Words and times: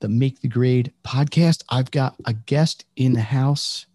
the 0.00 0.08
Make 0.08 0.40
the 0.40 0.48
Grade 0.48 0.92
podcast. 1.04 1.62
I've 1.68 1.90
got 1.90 2.16
a 2.24 2.32
guest 2.32 2.84
in 2.96 3.12
the 3.12 3.20
house, 3.20 3.86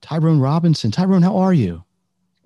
Tyrone 0.00 0.40
Robinson. 0.40 0.90
Tyrone, 0.90 1.22
how 1.22 1.36
are 1.36 1.54
you? 1.54 1.84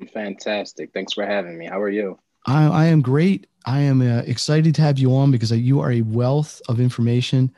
I'm 0.00 0.08
fantastic. 0.08 0.92
Thanks 0.92 1.12
for 1.12 1.24
having 1.24 1.56
me. 1.56 1.66
How 1.66 1.80
are 1.80 1.88
you? 1.88 2.18
I, 2.46 2.66
I 2.66 2.84
am 2.86 3.00
great. 3.00 3.46
I 3.66 3.80
am 3.80 4.00
uh, 4.00 4.22
excited 4.26 4.74
to 4.76 4.82
have 4.82 4.98
you 4.98 5.14
on 5.14 5.30
because 5.30 5.50
you 5.52 5.80
are 5.80 5.92
a 5.92 6.02
wealth 6.02 6.60
of 6.68 6.80
information. 6.80 7.52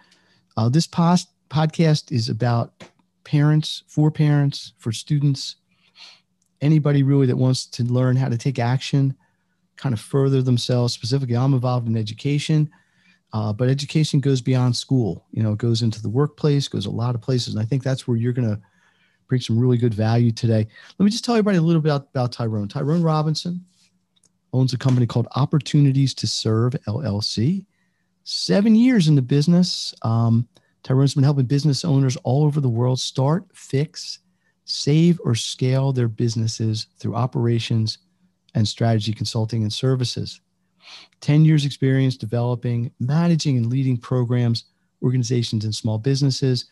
Uh, 0.57 0.69
this 0.69 0.87
past 0.87 1.29
podcast 1.49 2.13
is 2.13 2.29
about 2.29 2.73
parents, 3.25 3.83
for 3.87 4.11
parents, 4.11 4.73
for 4.79 4.93
students, 4.93 5.57
anybody 6.61 7.03
really 7.03 7.27
that 7.27 7.37
wants 7.37 7.67
to 7.67 7.85
learn 7.85 8.17
how 8.17 8.29
to 8.29 8.39
take 8.39 8.59
action, 8.59 9.15
kind 9.77 9.93
of 9.93 10.01
further 10.01 10.43
themselves. 10.43 10.93
Specifically, 10.93 11.37
I'm 11.37 11.55
involved 11.55 11.87
in 11.87 11.97
education 11.97 12.71
uh, 13.33 13.53
but 13.53 13.69
education 13.69 14.21
goes 14.21 14.41
beyond 14.41 14.75
school. 14.75 15.27
You 15.31 15.43
know, 15.43 15.53
it 15.53 15.59
goes 15.59 15.83
into 15.83 16.03
the 16.03 16.09
workplace, 16.09 16.69
goes 16.69 16.87
a 16.87 16.91
lot 16.91 17.15
of 17.15 17.21
places. 17.21 17.55
And 17.55 17.63
I 17.63 17.67
think 17.67 17.83
that's 17.83 18.09
where 18.09 18.17
you're 18.17 18.33
going 18.33 18.49
to 18.49 18.61
bring 19.29 19.41
some 19.41 19.59
really 19.59 19.79
good 19.79 19.95
value 19.95 20.33
today. 20.33 20.67
Let 20.99 21.05
me 21.05 21.11
just 21.11 21.25
tell 21.25 21.37
everybody 21.37 21.59
a 21.59 21.63
little 21.63 21.81
bit 21.81 21.91
about, 21.91 22.09
about 22.11 22.33
Tyrone. 22.33 22.69
Tyrone 22.69 23.03
Robinson 23.03 23.65
owns 24.53 24.73
a 24.73 24.79
company 24.79 25.07
called 25.07 25.29
Opportunities 25.37 26.13
to 26.15 26.27
Serve 26.27 26.73
LLC. 26.89 27.65
Seven 28.25 28.75
years 28.75 29.09
in 29.09 29.15
the 29.15 29.23
business. 29.23 29.95
Um, 30.03 30.49
Tyrone's 30.83 31.15
been 31.15 31.25
helping 31.25 31.47
business 31.47 31.85
owners 31.85 32.17
all 32.25 32.45
over 32.45 32.61
the 32.61 32.69
world 32.69 32.99
start, 32.99 33.45
fix, 33.55 34.19
save, 34.65 35.21
or 35.25 35.35
scale 35.35 35.93
their 35.93 36.09
businesses 36.09 36.87
through 36.99 37.15
operations 37.15 37.99
and 38.55 38.67
strategy 38.67 39.13
consulting 39.13 39.63
and 39.63 39.73
services. 39.73 40.41
10 41.21 41.45
years 41.45 41.65
experience 41.65 42.17
developing, 42.17 42.91
managing, 43.01 43.57
and 43.57 43.67
leading 43.67 43.97
programs, 43.97 44.65
organizations, 45.03 45.65
and 45.65 45.75
small 45.75 45.99
businesses. 45.99 46.67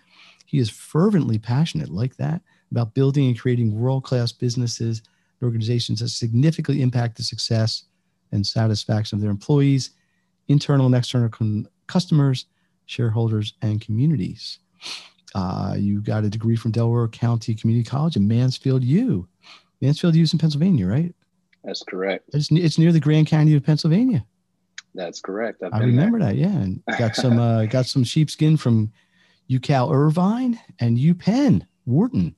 He 0.46 0.58
is 0.58 0.70
fervently 0.70 1.38
passionate, 1.38 1.90
like 1.90 2.16
that, 2.16 2.40
about 2.70 2.94
building 2.94 3.26
and 3.28 3.38
creating 3.38 3.78
world 3.78 4.04
class 4.04 4.32
businesses 4.32 5.02
and 5.40 5.46
organizations 5.46 6.00
that 6.00 6.08
significantly 6.08 6.82
impact 6.82 7.16
the 7.16 7.22
success 7.22 7.84
and 8.32 8.46
satisfaction 8.46 9.16
of 9.16 9.22
their 9.22 9.30
employees, 9.30 9.90
internal 10.48 10.86
and 10.86 10.94
external 10.94 11.28
con- 11.28 11.66
customers, 11.86 12.46
shareholders, 12.86 13.54
and 13.62 13.80
communities. 13.80 14.58
Uh, 15.34 15.74
you 15.78 16.00
got 16.00 16.24
a 16.24 16.30
degree 16.30 16.56
from 16.56 16.70
Delaware 16.70 17.08
County 17.08 17.54
Community 17.54 17.88
College 17.88 18.16
in 18.16 18.26
Mansfield 18.26 18.82
U. 18.82 19.28
Mansfield 19.80 20.14
U 20.14 20.22
is 20.22 20.32
in 20.32 20.38
Pennsylvania, 20.38 20.86
right? 20.86 21.14
That's 21.68 21.82
correct. 21.82 22.30
It's, 22.32 22.50
it's 22.50 22.78
near 22.78 22.92
the 22.92 23.00
Grand 23.00 23.26
Canyon 23.26 23.58
of 23.58 23.62
Pennsylvania. 23.62 24.24
That's 24.94 25.20
correct. 25.20 25.62
i 25.70 25.78
remember 25.80 26.18
there. 26.18 26.28
that. 26.28 26.36
Yeah, 26.36 26.48
and 26.48 26.82
got 26.98 27.14
some 27.14 27.38
uh, 27.38 27.66
got 27.66 27.84
some 27.84 28.02
sheepskin 28.04 28.56
from 28.56 28.90
UCal 29.50 29.92
Irvine 29.92 30.58
and 30.80 30.96
UPenn 30.96 31.66
Wharton. 31.84 32.34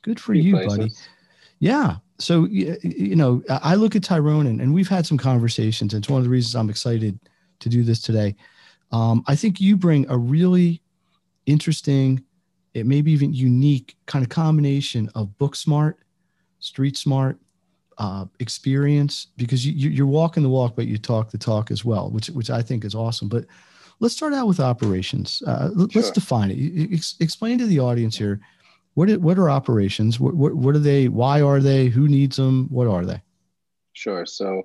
Good 0.00 0.18
for 0.18 0.32
you, 0.32 0.54
places. 0.54 0.76
buddy. 0.78 0.90
Yeah. 1.58 1.96
So 2.18 2.46
you 2.46 3.14
know, 3.14 3.42
I 3.50 3.74
look 3.74 3.94
at 3.94 4.02
Tyrone, 4.02 4.46
and, 4.46 4.62
and 4.62 4.72
we've 4.72 4.88
had 4.88 5.04
some 5.04 5.18
conversations. 5.18 5.92
And 5.92 6.02
it's 6.02 6.08
one 6.08 6.18
of 6.18 6.24
the 6.24 6.30
reasons 6.30 6.56
I'm 6.56 6.70
excited 6.70 7.20
to 7.60 7.68
do 7.68 7.82
this 7.82 8.00
today. 8.00 8.36
Um, 8.90 9.22
I 9.26 9.36
think 9.36 9.60
you 9.60 9.76
bring 9.76 10.08
a 10.08 10.16
really 10.16 10.80
interesting, 11.44 12.24
it 12.72 12.86
may 12.86 13.02
be 13.02 13.12
even 13.12 13.34
unique 13.34 13.96
kind 14.06 14.24
of 14.24 14.30
combination 14.30 15.10
of 15.14 15.36
book 15.36 15.56
smart, 15.56 15.98
street 16.58 16.96
smart, 16.96 17.38
uh, 17.98 18.26
experience 18.40 19.28
because 19.36 19.66
you, 19.66 19.90
you're 19.90 20.06
walking 20.06 20.42
the 20.42 20.48
walk, 20.48 20.76
but 20.76 20.86
you 20.86 20.98
talk 20.98 21.30
the 21.30 21.38
talk 21.38 21.70
as 21.70 21.84
well, 21.84 22.10
which 22.10 22.28
which 22.28 22.50
I 22.50 22.62
think 22.62 22.84
is 22.84 22.94
awesome. 22.94 23.28
But 23.28 23.46
let's 24.00 24.14
start 24.14 24.34
out 24.34 24.46
with 24.46 24.60
operations. 24.60 25.42
Uh, 25.46 25.70
let's 25.72 26.10
define 26.10 26.50
it. 26.50 26.92
Ex- 26.92 27.16
explain 27.20 27.58
to 27.58 27.66
the 27.66 27.80
audience 27.80 28.16
here 28.16 28.40
what 28.96 29.10
are, 29.10 29.18
what 29.18 29.38
are 29.38 29.50
operations? 29.50 30.18
What, 30.18 30.34
what 30.34 30.54
what 30.54 30.74
are 30.74 30.80
they? 30.80 31.08
Why 31.08 31.42
are 31.42 31.60
they? 31.60 31.88
Who 31.88 32.08
needs 32.08 32.36
them? 32.36 32.66
What 32.70 32.86
are 32.86 33.04
they? 33.04 33.22
Sure. 33.92 34.24
So 34.24 34.62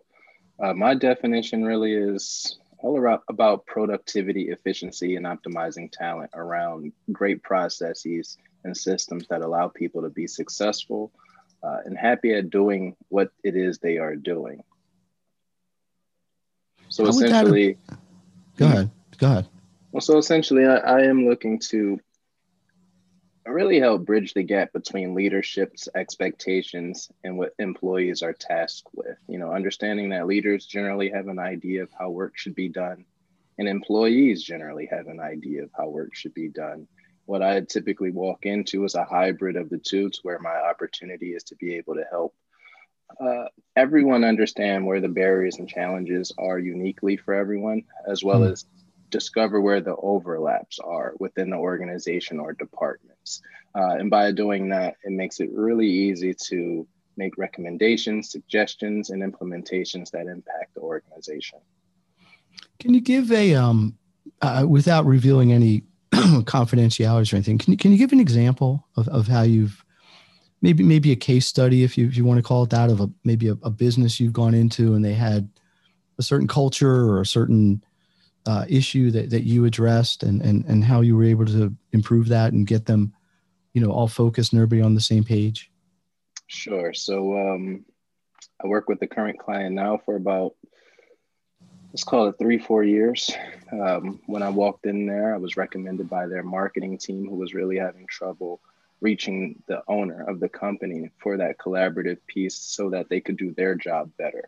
uh, 0.64 0.74
my 0.74 0.96
definition 0.96 1.66
really 1.66 1.94
is 1.94 2.58
all 2.80 2.98
around 2.98 3.22
about 3.30 3.66
productivity, 3.66 4.50
efficiency, 4.50 5.18
and 5.18 5.26
optimizing 5.26 5.92
talent 5.92 6.32
around 6.34 6.94
great 7.12 7.44
processes 7.44 8.38
and 8.64 8.76
systems 8.76 9.28
that 9.30 9.42
allow 9.42 9.68
people 9.68 10.02
to 10.02 10.10
be 10.10 10.28
successful 10.28 11.12
uh, 11.64 11.78
and 11.86 11.98
happy 11.98 12.34
at 12.34 12.50
doing 12.50 12.96
what 13.10 13.32
it 13.44 13.56
is 13.56 13.78
they 13.78 13.98
are 13.98 14.16
doing. 14.16 14.64
So 16.90 17.04
How 17.04 17.10
essentially, 17.10 17.78
go 18.58 18.66
ahead. 18.66 18.92
Go 19.18 19.28
ahead. 19.28 19.48
Well, 19.92 20.02
so 20.02 20.18
essentially, 20.18 20.66
I, 20.66 20.78
I 20.78 21.02
am 21.04 21.28
looking 21.28 21.60
to 21.70 22.00
really 23.46 23.80
help 23.80 24.06
bridge 24.06 24.34
the 24.34 24.44
gap 24.44 24.72
between 24.74 25.16
leadership's 25.16 25.90
expectations 25.96 27.10
and 27.24 27.38
what 27.38 27.54
employees 27.60 28.22
are 28.22 28.34
tasked 28.34 28.90
with. 28.94 29.18
You 29.28 29.40
know, 29.40 29.52
understanding 29.52 30.10
that 30.10 30.28
leaders 30.28 30.66
generally 30.66 31.10
have 31.10 31.28
an 31.28 31.40
idea 31.40 31.84
of 31.84 31.90
how 31.98 32.10
work 32.10 32.38
should 32.38 32.56
be 32.56 32.70
done, 32.70 33.06
and 33.58 33.68
employees 33.68 34.44
generally 34.44 34.88
have 34.88 35.08
an 35.08 35.20
idea 35.20 35.64
of 35.64 35.70
how 35.78 35.88
work 35.88 36.16
should 36.16 36.34
be 36.34 36.50
done 36.50 36.88
what 37.26 37.42
I 37.42 37.62
typically 37.62 38.12
walk 38.12 38.46
into 38.46 38.84
is 38.84 38.96
a 38.96 39.06
hybrid 39.06 39.56
of 39.56 39.70
the 39.70 39.78
two, 39.78 40.10
to 40.10 40.20
where 40.24 40.40
my 40.40 40.56
opportunity 40.56 41.34
is 41.34 41.44
to 41.46 41.56
be 41.56 41.76
able 41.76 41.96
to 41.96 42.06
help 42.10 42.34
uh, 43.20 43.46
everyone 43.76 44.24
understand 44.24 44.86
where 44.86 45.02
the 45.02 45.08
barriers 45.08 45.58
and 45.58 45.68
challenges 45.68 46.32
are 46.38 46.60
uniquely 46.60 47.18
for 47.18 47.34
everyone, 47.34 47.84
as 48.08 48.24
well 48.24 48.42
mm. 48.42 48.52
as 48.52 48.66
discover 49.10 49.60
where 49.60 49.82
the 49.82 49.96
overlaps 49.98 50.80
are 50.80 51.14
within 51.20 51.50
the 51.50 51.58
organization 51.58 52.40
or 52.40 52.54
departments. 52.54 53.42
Uh, 53.76 53.96
and 54.00 54.10
by 54.10 54.32
doing 54.32 54.70
that, 54.70 54.96
it 55.04 55.12
makes 55.12 55.40
it 55.40 55.50
really 55.54 55.88
easy 55.88 56.34
to 56.34 56.88
make 57.18 57.38
recommendations, 57.38 58.32
suggestions, 58.32 59.10
and 59.10 59.22
implementations 59.22 60.10
that 60.12 60.28
impact 60.28 60.74
the 60.76 60.80
organization. 60.80 61.60
Can 62.80 62.94
you 62.94 63.02
give 63.02 63.32
a, 63.32 63.54
um, 63.56 63.98
uh, 64.42 64.66
without 64.68 65.06
revealing 65.06 65.52
any 65.52 65.84
confidentiality 66.46 67.32
or 67.32 67.36
anything. 67.36 67.58
Can 67.58 67.72
you, 67.72 67.78
can 67.78 67.92
you 67.92 67.98
give 67.98 68.12
an 68.12 68.20
example 68.20 68.88
of, 68.96 69.08
of 69.10 69.28
how 69.28 69.42
you've 69.42 69.84
maybe 70.62 70.84
maybe 70.84 71.12
a 71.12 71.16
case 71.16 71.48
study 71.48 71.84
if 71.84 71.98
you 71.98 72.08
if 72.08 72.16
you 72.16 72.24
want 72.24 72.38
to 72.38 72.44
call 72.44 72.64
it 72.64 72.70
that 72.70 72.90
of 72.90 73.02
a 73.02 73.10
maybe 73.24 73.48
a, 73.48 73.54
a 73.64 73.70
business 73.70 74.20
you've 74.20 74.34
gone 74.34 74.54
into 74.54 74.94
and 74.94 75.04
they 75.04 75.14
had 75.14 75.50
a 76.20 76.24
certain 76.24 76.48
culture 76.48 77.10
or 77.10 77.22
a 77.22 77.26
certain 77.26 77.84
uh, 78.46 78.66
issue 78.68 79.12
that, 79.12 79.30
that 79.30 79.44
you 79.44 79.66
addressed 79.66 80.24
and, 80.24 80.42
and 80.42 80.66
and 80.66 80.84
how 80.84 81.02
you 81.02 81.16
were 81.16 81.24
able 81.24 81.46
to 81.46 81.76
improve 81.92 82.28
that 82.28 82.54
and 82.54 82.68
get 82.68 82.86
them 82.86 83.14
you 83.74 83.82
know 83.82 83.92
all 83.92 84.08
focused 84.08 84.54
and 84.54 84.60
everybody 84.60 84.82
on 84.82 84.96
the 84.96 85.02
same 85.02 85.24
page 85.24 85.72
sure 86.48 86.94
so 86.94 87.38
um, 87.38 87.86
i 88.64 88.68
work 88.68 88.88
with 88.88 89.00
the 89.00 89.08
current 89.08 89.40
client 89.40 89.76
now 89.76 90.00
for 90.06 90.16
about 90.16 90.54
let's 91.92 92.06
call 92.06 92.28
it 92.28 92.36
three, 92.40 92.58
four 92.58 92.84
years. 92.84 93.32
Um, 93.72 94.22
when 94.26 94.42
I 94.42 94.50
walked 94.50 94.86
in 94.86 95.06
there, 95.06 95.34
I 95.34 95.38
was 95.38 95.58
recommended 95.58 96.10
by 96.10 96.26
their 96.26 96.44
marketing 96.44 96.98
team 96.98 97.28
who 97.28 97.36
was 97.36 97.54
really 97.54 97.78
having 97.78 98.08
trouble 98.08 98.62
reaching 99.02 99.62
the 99.68 99.82
owner 99.88 100.24
of 100.30 100.40
the 100.40 100.48
company 100.48 101.10
for 101.18 101.36
that 101.36 101.58
collaborative 101.58 102.20
piece 102.28 102.56
so 102.56 102.90
that 102.92 103.10
they 103.10 103.20
could 103.20 103.36
do 103.36 103.52
their 103.54 103.76
job 103.76 104.10
better. 104.18 104.48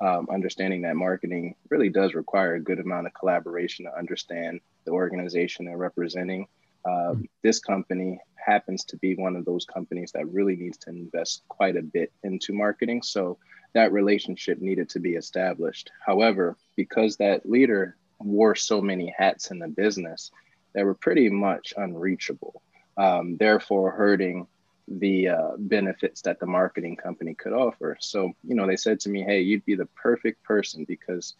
Um, 0.00 0.28
understanding 0.30 0.82
that 0.82 0.96
marketing 0.96 1.56
really 1.70 1.88
does 1.88 2.14
require 2.14 2.54
a 2.54 2.60
good 2.60 2.78
amount 2.78 3.06
of 3.06 3.14
collaboration 3.14 3.86
to 3.86 3.96
understand 3.96 4.60
the 4.84 4.92
organization 4.92 5.64
they're 5.64 5.76
representing. 5.76 6.46
Um, 6.84 7.28
this 7.42 7.60
company 7.60 8.20
happens 8.36 8.84
to 8.84 8.98
be 8.98 9.14
one 9.14 9.36
of 9.36 9.46
those 9.46 9.64
companies 9.64 10.12
that 10.12 10.28
really 10.28 10.54
needs 10.54 10.76
to 10.78 10.90
invest 10.90 11.42
quite 11.48 11.76
a 11.76 11.82
bit 11.82 12.12
into 12.22 12.52
marketing. 12.52 13.02
So 13.02 13.38
that 13.72 13.92
relationship 13.92 14.60
needed 14.60 14.90
to 14.90 15.00
be 15.00 15.14
established. 15.14 15.90
However, 16.04 16.56
because 16.76 17.16
that 17.16 17.48
leader 17.48 17.96
wore 18.18 18.54
so 18.54 18.80
many 18.80 19.14
hats 19.16 19.50
in 19.50 19.58
the 19.58 19.68
business, 19.68 20.30
they 20.72 20.82
were 20.82 20.94
pretty 20.94 21.28
much 21.28 21.74
unreachable, 21.76 22.62
um, 22.96 23.36
therefore 23.36 23.90
hurting 23.90 24.46
the 24.86 25.28
uh, 25.28 25.50
benefits 25.58 26.22
that 26.22 26.40
the 26.40 26.46
marketing 26.46 26.96
company 26.96 27.34
could 27.34 27.52
offer. 27.52 27.96
So, 28.00 28.32
you 28.42 28.54
know, 28.54 28.66
they 28.66 28.76
said 28.76 29.00
to 29.00 29.08
me, 29.08 29.22
hey, 29.22 29.40
you'd 29.40 29.64
be 29.64 29.76
the 29.76 29.86
perfect 29.86 30.42
person 30.42 30.84
because 30.84 31.34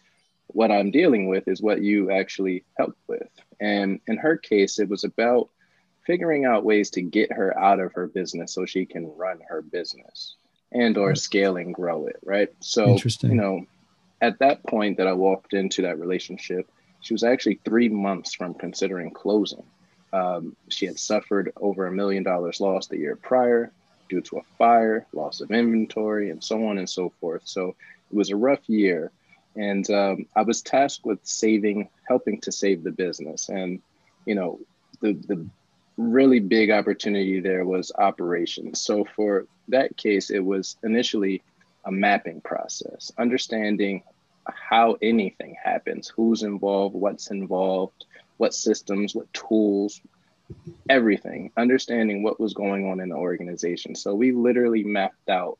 what 0.47 0.71
I'm 0.71 0.91
dealing 0.91 1.27
with 1.27 1.47
is 1.47 1.61
what 1.61 1.81
you 1.81 2.11
actually 2.11 2.63
help 2.77 2.97
with. 3.07 3.27
And 3.59 3.99
in 4.07 4.17
her 4.17 4.37
case, 4.37 4.79
it 4.79 4.89
was 4.89 5.03
about 5.03 5.49
figuring 6.05 6.45
out 6.45 6.63
ways 6.65 6.89
to 6.91 7.01
get 7.01 7.31
her 7.31 7.57
out 7.57 7.79
of 7.79 7.93
her 7.93 8.07
business 8.07 8.53
so 8.53 8.65
she 8.65 8.85
can 8.85 9.11
run 9.15 9.39
her 9.47 9.61
business 9.61 10.35
and 10.71 10.97
or 10.97 11.15
scale 11.15 11.57
and 11.57 11.73
grow 11.73 12.05
it, 12.07 12.17
right? 12.23 12.49
So, 12.59 12.97
you 13.29 13.35
know, 13.35 13.65
at 14.25 14.39
that 14.39 14.63
point 14.65 14.97
that 14.97 15.07
I 15.07 15.13
walked 15.13 15.53
into 15.53 15.83
that 15.83 15.99
relationship, 15.99 16.69
she 17.01 17.13
was 17.13 17.23
actually 17.23 17.59
three 17.63 17.89
months 17.89 18.33
from 18.33 18.53
considering 18.55 19.11
closing. 19.11 19.63
Um, 20.11 20.55
she 20.69 20.85
had 20.85 20.97
suffered 20.97 21.53
over 21.57 21.85
a 21.85 21.91
million 21.91 22.23
dollars 22.23 22.59
lost 22.59 22.89
the 22.89 22.97
year 22.97 23.15
prior 23.15 23.71
due 24.09 24.21
to 24.21 24.37
a 24.37 24.43
fire, 24.57 25.05
loss 25.13 25.41
of 25.41 25.51
inventory, 25.51 26.29
and 26.29 26.43
so 26.43 26.67
on 26.67 26.77
and 26.77 26.89
so 26.89 27.11
forth. 27.19 27.43
So 27.45 27.69
it 27.69 28.15
was 28.15 28.29
a 28.31 28.35
rough 28.35 28.67
year. 28.67 29.11
And 29.55 29.89
um, 29.89 30.25
I 30.35 30.41
was 30.41 30.61
tasked 30.61 31.05
with 31.05 31.19
saving, 31.23 31.89
helping 32.07 32.41
to 32.41 32.51
save 32.51 32.83
the 32.83 32.91
business. 32.91 33.49
And, 33.49 33.81
you 34.25 34.35
know, 34.35 34.59
the, 35.01 35.13
the 35.27 35.45
really 35.97 36.39
big 36.39 36.71
opportunity 36.71 37.39
there 37.39 37.65
was 37.65 37.91
operations. 37.97 38.81
So 38.81 39.05
for 39.15 39.45
that 39.69 39.95
case, 39.97 40.29
it 40.29 40.43
was 40.43 40.77
initially 40.83 41.41
a 41.85 41.91
mapping 41.91 42.41
process, 42.41 43.11
understanding 43.17 44.03
how 44.53 44.97
anything 45.01 45.55
happens, 45.61 46.07
who's 46.07 46.43
involved, 46.43 46.95
what's 46.95 47.31
involved, 47.31 48.05
what 48.37 48.53
systems, 48.53 49.15
what 49.15 49.31
tools, 49.33 50.01
everything, 50.89 51.51
understanding 51.57 52.23
what 52.23 52.39
was 52.39 52.53
going 52.53 52.89
on 52.89 52.99
in 52.99 53.09
the 53.09 53.15
organization. 53.15 53.95
So 53.95 54.13
we 54.13 54.31
literally 54.31 54.83
mapped 54.83 55.29
out 55.29 55.57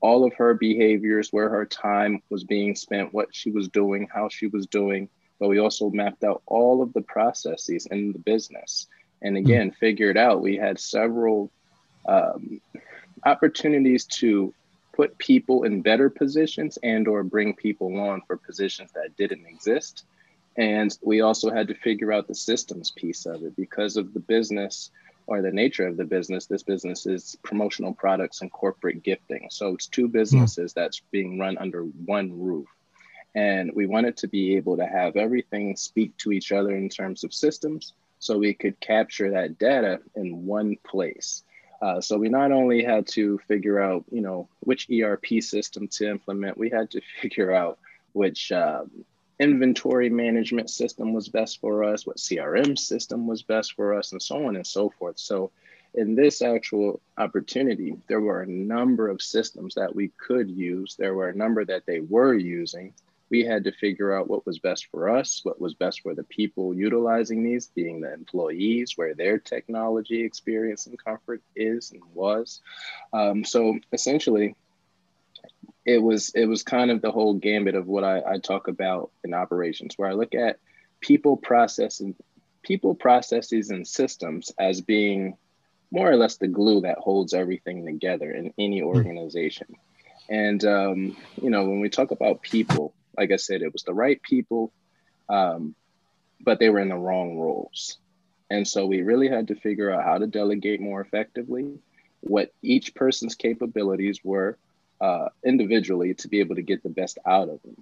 all 0.00 0.24
of 0.24 0.32
her 0.34 0.54
behaviors, 0.54 1.32
where 1.32 1.48
her 1.48 1.66
time 1.66 2.22
was 2.30 2.44
being 2.44 2.76
spent, 2.76 3.12
what 3.12 3.34
she 3.34 3.50
was 3.50 3.68
doing, 3.68 4.08
how 4.12 4.28
she 4.28 4.46
was 4.46 4.66
doing. 4.66 5.08
But 5.40 5.48
we 5.48 5.58
also 5.58 5.90
mapped 5.90 6.24
out 6.24 6.42
all 6.46 6.82
of 6.82 6.92
the 6.92 7.02
processes 7.02 7.86
in 7.86 8.12
the 8.12 8.18
business. 8.18 8.86
And 9.22 9.36
hmm. 9.36 9.44
again, 9.44 9.70
figured 9.72 10.16
out 10.16 10.40
we 10.40 10.56
had 10.56 10.78
several 10.78 11.50
um, 12.06 12.60
opportunities 13.24 14.04
to 14.04 14.54
put 14.98 15.16
people 15.16 15.62
in 15.62 15.80
better 15.80 16.10
positions 16.10 16.76
and 16.82 17.08
or 17.08 17.22
bring 17.22 17.54
people 17.54 17.98
on 17.98 18.20
for 18.26 18.36
positions 18.36 18.90
that 18.92 19.16
didn't 19.16 19.46
exist 19.46 20.04
and 20.58 20.98
we 21.02 21.20
also 21.20 21.50
had 21.50 21.68
to 21.68 21.74
figure 21.74 22.12
out 22.12 22.26
the 22.26 22.34
systems 22.34 22.90
piece 22.90 23.26
of 23.26 23.44
it 23.44 23.54
because 23.56 23.96
of 23.96 24.12
the 24.12 24.20
business 24.20 24.90
or 25.28 25.40
the 25.40 25.52
nature 25.52 25.86
of 25.86 25.96
the 25.96 26.04
business. 26.04 26.46
This 26.46 26.64
business 26.64 27.06
is 27.06 27.36
promotional 27.44 27.94
products 27.94 28.40
and 28.40 28.50
corporate 28.50 29.04
gifting. 29.04 29.46
So 29.50 29.74
it's 29.74 29.86
two 29.86 30.06
hmm. 30.06 30.12
businesses 30.12 30.72
that's 30.72 31.00
being 31.12 31.38
run 31.38 31.56
under 31.58 31.82
one 31.82 32.36
roof. 32.40 32.66
And 33.36 33.70
we 33.72 33.86
wanted 33.86 34.16
to 34.16 34.26
be 34.26 34.56
able 34.56 34.76
to 34.78 34.86
have 34.86 35.14
everything 35.14 35.76
speak 35.76 36.16
to 36.18 36.32
each 36.32 36.50
other 36.50 36.74
in 36.74 36.88
terms 36.88 37.22
of 37.22 37.32
systems 37.32 37.92
so 38.18 38.36
we 38.36 38.52
could 38.52 38.80
capture 38.80 39.30
that 39.30 39.58
data 39.60 40.00
in 40.16 40.44
one 40.44 40.76
place. 40.84 41.44
Uh, 41.80 42.00
so 42.00 42.18
we 42.18 42.28
not 42.28 42.50
only 42.50 42.82
had 42.82 43.06
to 43.06 43.38
figure 43.46 43.80
out, 43.80 44.04
you 44.10 44.20
know, 44.20 44.48
which 44.60 44.88
ERP 44.90 45.26
system 45.40 45.86
to 45.88 46.08
implement, 46.08 46.58
we 46.58 46.70
had 46.70 46.90
to 46.90 47.00
figure 47.22 47.52
out 47.52 47.78
which 48.12 48.50
um, 48.52 48.90
inventory 49.38 50.10
management 50.10 50.70
system 50.70 51.12
was 51.12 51.28
best 51.28 51.60
for 51.60 51.84
us, 51.84 52.06
what 52.06 52.16
CRM 52.16 52.76
system 52.78 53.26
was 53.26 53.42
best 53.42 53.74
for 53.74 53.94
us, 53.94 54.12
and 54.12 54.20
so 54.20 54.46
on 54.46 54.56
and 54.56 54.66
so 54.66 54.90
forth. 54.98 55.18
So, 55.18 55.50
in 55.94 56.14
this 56.14 56.42
actual 56.42 57.00
opportunity, 57.16 57.96
there 58.08 58.20
were 58.20 58.42
a 58.42 58.46
number 58.46 59.08
of 59.08 59.22
systems 59.22 59.74
that 59.74 59.94
we 59.94 60.08
could 60.18 60.50
use. 60.50 60.96
There 60.96 61.14
were 61.14 61.30
a 61.30 61.34
number 61.34 61.64
that 61.64 61.86
they 61.86 62.00
were 62.00 62.34
using. 62.34 62.92
We 63.30 63.44
had 63.44 63.64
to 63.64 63.72
figure 63.72 64.16
out 64.16 64.28
what 64.28 64.46
was 64.46 64.58
best 64.58 64.86
for 64.90 65.08
us, 65.08 65.40
what 65.42 65.60
was 65.60 65.74
best 65.74 66.00
for 66.00 66.14
the 66.14 66.24
people 66.24 66.74
utilizing 66.74 67.42
these, 67.42 67.66
being 67.66 68.00
the 68.00 68.12
employees, 68.12 68.96
where 68.96 69.14
their 69.14 69.38
technology 69.38 70.24
experience 70.24 70.86
and 70.86 71.02
comfort 71.02 71.42
is 71.54 71.92
and 71.92 72.02
was. 72.14 72.62
Um, 73.12 73.44
so, 73.44 73.78
essentially, 73.92 74.54
it 75.84 76.02
was 76.02 76.30
it 76.34 76.46
was 76.46 76.62
kind 76.62 76.90
of 76.90 77.00
the 77.00 77.10
whole 77.10 77.34
gambit 77.34 77.74
of 77.74 77.86
what 77.86 78.04
I, 78.04 78.22
I 78.26 78.38
talk 78.38 78.68
about 78.68 79.10
in 79.24 79.34
operations, 79.34 79.94
where 79.96 80.08
I 80.08 80.12
look 80.12 80.34
at 80.34 80.58
people 81.00 81.36
process 81.36 82.00
and 82.00 82.14
people 82.62 82.94
processes 82.94 83.70
and 83.70 83.86
systems 83.86 84.52
as 84.58 84.80
being 84.80 85.36
more 85.90 86.10
or 86.10 86.16
less 86.16 86.36
the 86.36 86.48
glue 86.48 86.82
that 86.82 86.98
holds 86.98 87.32
everything 87.32 87.86
together 87.86 88.30
in 88.30 88.52
any 88.58 88.80
hmm. 88.80 88.86
organization. 88.86 89.76
And 90.28 90.62
um, 90.64 91.16
you 91.40 91.50
know, 91.50 91.64
when 91.64 91.80
we 91.80 91.88
talk 91.88 92.10
about 92.10 92.42
people, 92.42 92.92
like 93.18 93.32
I 93.32 93.36
said, 93.36 93.62
it 93.62 93.72
was 93.72 93.82
the 93.82 93.92
right 93.92 94.22
people, 94.22 94.72
um, 95.28 95.74
but 96.40 96.58
they 96.58 96.70
were 96.70 96.78
in 96.78 96.88
the 96.88 96.96
wrong 96.96 97.36
roles. 97.36 97.98
And 98.48 98.66
so 98.66 98.86
we 98.86 99.02
really 99.02 99.28
had 99.28 99.48
to 99.48 99.54
figure 99.56 99.90
out 99.90 100.04
how 100.04 100.18
to 100.18 100.26
delegate 100.26 100.80
more 100.80 101.00
effectively, 101.00 101.78
what 102.20 102.52
each 102.62 102.94
person's 102.94 103.34
capabilities 103.34 104.20
were, 104.24 104.56
uh, 105.00 105.28
individually 105.44 106.14
to 106.14 106.28
be 106.28 106.40
able 106.40 106.54
to 106.54 106.62
get 106.62 106.82
the 106.82 106.88
best 106.88 107.18
out 107.26 107.48
of 107.48 107.60
them. 107.62 107.76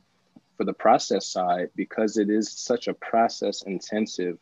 For 0.56 0.65
the 0.65 0.73
process 0.73 1.27
side, 1.27 1.69
because 1.77 2.17
it 2.17 2.31
is 2.31 2.50
such 2.50 2.88
a 2.88 2.94
process 2.94 3.62
intensive 3.62 4.38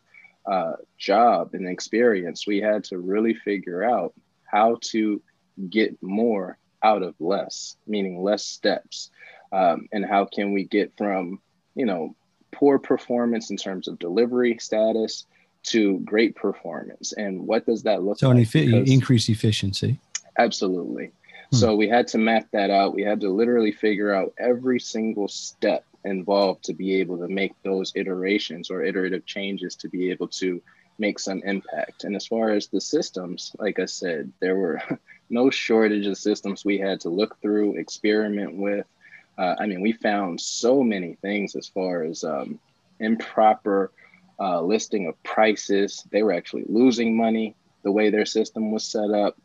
uh, 0.46 0.74
job 0.96 1.50
and 1.54 1.68
experience, 1.68 2.46
we 2.46 2.60
had 2.60 2.84
to 2.84 2.98
really 2.98 3.34
figure 3.34 3.82
out 3.82 4.14
how 4.44 4.78
to 4.92 5.20
get 5.68 6.00
more 6.02 6.56
out 6.82 7.02
of 7.02 7.14
less, 7.18 7.76
meaning 7.86 8.22
less 8.22 8.44
steps. 8.44 9.10
Um, 9.54 9.88
and 9.92 10.04
how 10.04 10.24
can 10.24 10.52
we 10.52 10.64
get 10.64 10.92
from, 10.98 11.40
you 11.74 11.86
know, 11.86 12.16
poor 12.50 12.78
performance 12.78 13.50
in 13.50 13.56
terms 13.56 13.86
of 13.86 13.98
delivery 13.98 14.58
status 14.58 15.26
to 15.64 16.00
great 16.00 16.34
performance? 16.34 17.12
And 17.12 17.46
what 17.46 17.64
does 17.64 17.84
that 17.84 18.02
look 18.02 18.18
so 18.18 18.30
like? 18.30 18.46
So, 18.46 18.58
increase 18.58 19.28
efficiency. 19.28 20.00
Absolutely. 20.38 21.12
Hmm. 21.50 21.56
So 21.56 21.76
we 21.76 21.88
had 21.88 22.08
to 22.08 22.18
map 22.18 22.48
that 22.52 22.70
out. 22.70 22.94
We 22.94 23.02
had 23.02 23.20
to 23.20 23.30
literally 23.30 23.72
figure 23.72 24.12
out 24.12 24.34
every 24.38 24.80
single 24.80 25.28
step 25.28 25.84
involved 26.04 26.64
to 26.64 26.74
be 26.74 26.96
able 26.96 27.18
to 27.18 27.28
make 27.28 27.54
those 27.62 27.92
iterations 27.94 28.70
or 28.70 28.82
iterative 28.82 29.24
changes 29.24 29.76
to 29.76 29.88
be 29.88 30.10
able 30.10 30.28
to 30.28 30.60
make 30.98 31.18
some 31.18 31.42
impact. 31.44 32.04
And 32.04 32.14
as 32.14 32.26
far 32.26 32.50
as 32.50 32.68
the 32.68 32.80
systems, 32.80 33.54
like 33.58 33.78
I 33.78 33.86
said, 33.86 34.32
there 34.40 34.56
were 34.56 34.80
no 35.30 35.50
shortage 35.50 36.06
of 36.06 36.18
systems 36.18 36.64
we 36.64 36.78
had 36.78 37.00
to 37.00 37.08
look 37.08 37.40
through, 37.40 37.78
experiment 37.78 38.56
with. 38.56 38.86
Uh, 39.36 39.54
I 39.58 39.66
mean, 39.66 39.80
we 39.80 39.92
found 39.92 40.40
so 40.40 40.82
many 40.82 41.14
things 41.14 41.56
as 41.56 41.66
far 41.66 42.04
as 42.04 42.24
um, 42.24 42.58
improper 43.00 43.90
uh, 44.38 44.60
listing 44.60 45.06
of 45.06 45.20
prices. 45.22 46.06
They 46.10 46.22
were 46.22 46.32
actually 46.32 46.64
losing 46.68 47.16
money 47.16 47.56
the 47.82 47.92
way 47.92 48.10
their 48.10 48.26
system 48.26 48.70
was 48.70 48.84
set 48.84 49.10
up. 49.10 49.36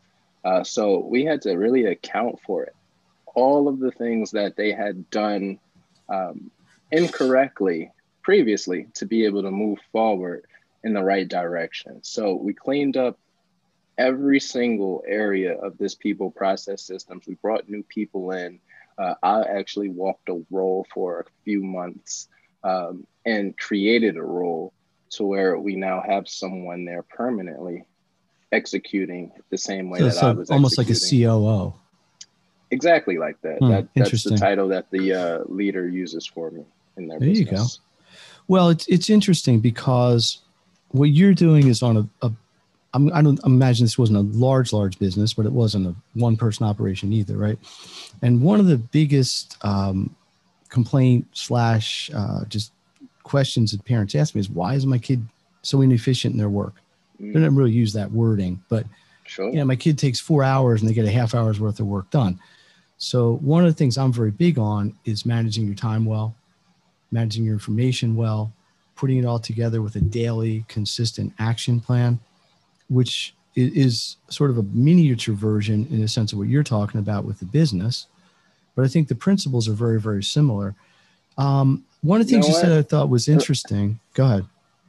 Uh, 0.45 0.63
so 0.63 0.99
we 0.99 1.25
had 1.25 1.41
to 1.43 1.53
really 1.55 1.85
account 1.85 2.39
for 2.45 2.63
it. 2.63 2.75
All 3.35 3.67
of 3.67 3.79
the 3.79 3.91
things 3.91 4.31
that 4.31 4.55
they 4.55 4.71
had 4.71 5.09
done 5.09 5.59
um, 6.07 6.51
incorrectly 6.91 7.91
previously 8.21 8.87
to 8.93 9.05
be 9.05 9.25
able 9.25 9.41
to 9.41 9.51
move 9.51 9.79
forward 9.91 10.45
in 10.83 10.93
the 10.93 11.03
right 11.03 11.27
direction. 11.27 11.99
So 12.03 12.35
we 12.35 12.53
cleaned 12.53 12.97
up 12.97 13.19
every 13.97 14.39
single 14.39 15.03
area 15.07 15.57
of 15.59 15.77
this 15.77 15.93
people 15.93 16.31
process 16.31 16.81
systems. 16.81 17.27
We 17.27 17.35
brought 17.35 17.69
new 17.69 17.83
people 17.83 18.31
in. 18.31 18.59
Uh, 18.99 19.15
I 19.23 19.43
actually 19.43 19.89
walked 19.89 20.27
a 20.29 20.43
role 20.51 20.85
for 20.93 21.21
a 21.21 21.25
few 21.45 21.63
months 21.63 22.27
um, 22.63 23.07
and 23.25 23.57
created 23.57 24.17
a 24.17 24.21
role 24.21 24.73
to 25.11 25.23
where 25.23 25.57
we 25.57 25.75
now 25.75 26.03
have 26.05 26.27
someone 26.27 26.85
there 26.85 27.03
permanently 27.03 27.85
executing 28.51 29.31
the 29.49 29.57
same 29.57 29.89
way 29.89 29.99
so, 29.99 30.05
that 30.05 30.13
so 30.15 30.27
I 30.27 30.31
was 30.31 30.51
almost 30.51 30.77
like 30.77 30.89
a 30.89 30.95
COO. 30.95 31.73
Exactly 32.71 33.17
like 33.17 33.41
that. 33.41 33.59
Hmm, 33.59 33.69
that 33.69 33.87
that's 33.95 34.23
the 34.23 34.37
title 34.37 34.67
that 34.67 34.91
the 34.91 35.13
uh, 35.13 35.39
leader 35.45 35.87
uses 35.87 36.27
for 36.27 36.51
me 36.51 36.63
in 36.97 37.07
their 37.07 37.19
there 37.19 37.29
business. 37.29 37.51
you 37.51 37.57
go. 37.57 37.65
Well, 38.47 38.69
it's 38.69 38.87
it's 38.87 39.09
interesting 39.09 39.59
because 39.59 40.39
what 40.89 41.09
you're 41.09 41.33
doing 41.33 41.67
is 41.67 41.81
on 41.81 41.97
a, 41.97 42.27
a 42.27 42.31
I'm, 42.93 43.13
I 43.13 43.21
don't 43.21 43.43
imagine 43.45 43.85
this 43.85 43.97
wasn't 43.97 44.17
a 44.17 44.37
large, 44.37 44.73
large 44.73 44.97
business, 44.97 45.33
but 45.33 45.45
it 45.45 45.51
wasn't 45.51 45.87
a 45.87 45.95
one 46.13 46.37
person 46.37 46.65
operation 46.65 47.13
either, 47.13 47.37
right? 47.37 47.57
And 48.21 48.41
one 48.41 48.59
of 48.59 48.65
the 48.65 48.77
biggest 48.77 49.57
um, 49.63 50.15
complaint 50.69 51.27
slash 51.33 52.09
uh, 52.13 52.45
just 52.45 52.71
questions 53.23 53.71
that 53.71 53.85
parents 53.85 54.15
ask 54.15 54.33
me 54.33 54.41
is 54.41 54.49
why 54.49 54.73
is 54.73 54.85
my 54.85 54.97
kid 54.97 55.23
so 55.61 55.81
inefficient 55.81 56.33
in 56.33 56.39
their 56.39 56.49
work? 56.49 56.75
Mm. 57.21 57.33
They 57.33 57.39
don't 57.39 57.55
really 57.55 57.71
use 57.71 57.93
that 57.93 58.11
wording, 58.11 58.63
but 58.69 58.85
sure. 59.25 59.49
you 59.49 59.57
know, 59.57 59.65
my 59.65 59.75
kid 59.75 59.99
takes 59.99 60.19
four 60.19 60.43
hours 60.43 60.81
and 60.81 60.89
they 60.89 60.93
get 60.93 61.05
a 61.05 61.11
half 61.11 61.35
hour's 61.35 61.59
worth 61.59 61.79
of 61.79 61.85
work 61.85 62.09
done. 62.09 62.39
So 62.97 63.37
one 63.37 63.63
of 63.63 63.71
the 63.71 63.77
things 63.77 63.97
I'm 63.97 64.11
very 64.11 64.31
big 64.31 64.57
on 64.57 64.93
is 65.05 65.25
managing 65.25 65.65
your 65.65 65.75
time 65.75 66.05
well, 66.05 66.35
managing 67.11 67.45
your 67.45 67.53
information 67.53 68.15
well, 68.15 68.51
putting 68.95 69.17
it 69.17 69.25
all 69.25 69.39
together 69.39 69.81
with 69.81 69.95
a 69.95 70.01
daily 70.01 70.65
consistent 70.67 71.33
action 71.39 71.79
plan, 71.79 72.19
which 72.89 73.33
is 73.55 74.17
sort 74.29 74.49
of 74.49 74.57
a 74.57 74.63
miniature 74.63 75.35
version 75.35 75.87
in 75.89 76.01
the 76.01 76.07
sense 76.07 76.31
of 76.31 76.37
what 76.37 76.47
you're 76.47 76.63
talking 76.63 76.99
about 76.99 77.25
with 77.25 77.39
the 77.39 77.45
business. 77.45 78.07
But 78.75 78.85
I 78.85 78.87
think 78.87 79.07
the 79.07 79.15
principles 79.15 79.67
are 79.67 79.73
very, 79.73 79.99
very 79.99 80.23
similar. 80.23 80.75
Um, 81.37 81.83
one 82.01 82.21
of 82.21 82.27
the 82.27 82.33
things 82.33 82.47
you, 82.47 82.53
know 82.53 82.59
you 82.59 82.63
said 82.63 82.77
I 82.77 82.81
thought 82.81 83.09
was 83.09 83.27
interesting. 83.27 83.99
Go 84.13 84.25
ahead. 84.25 84.45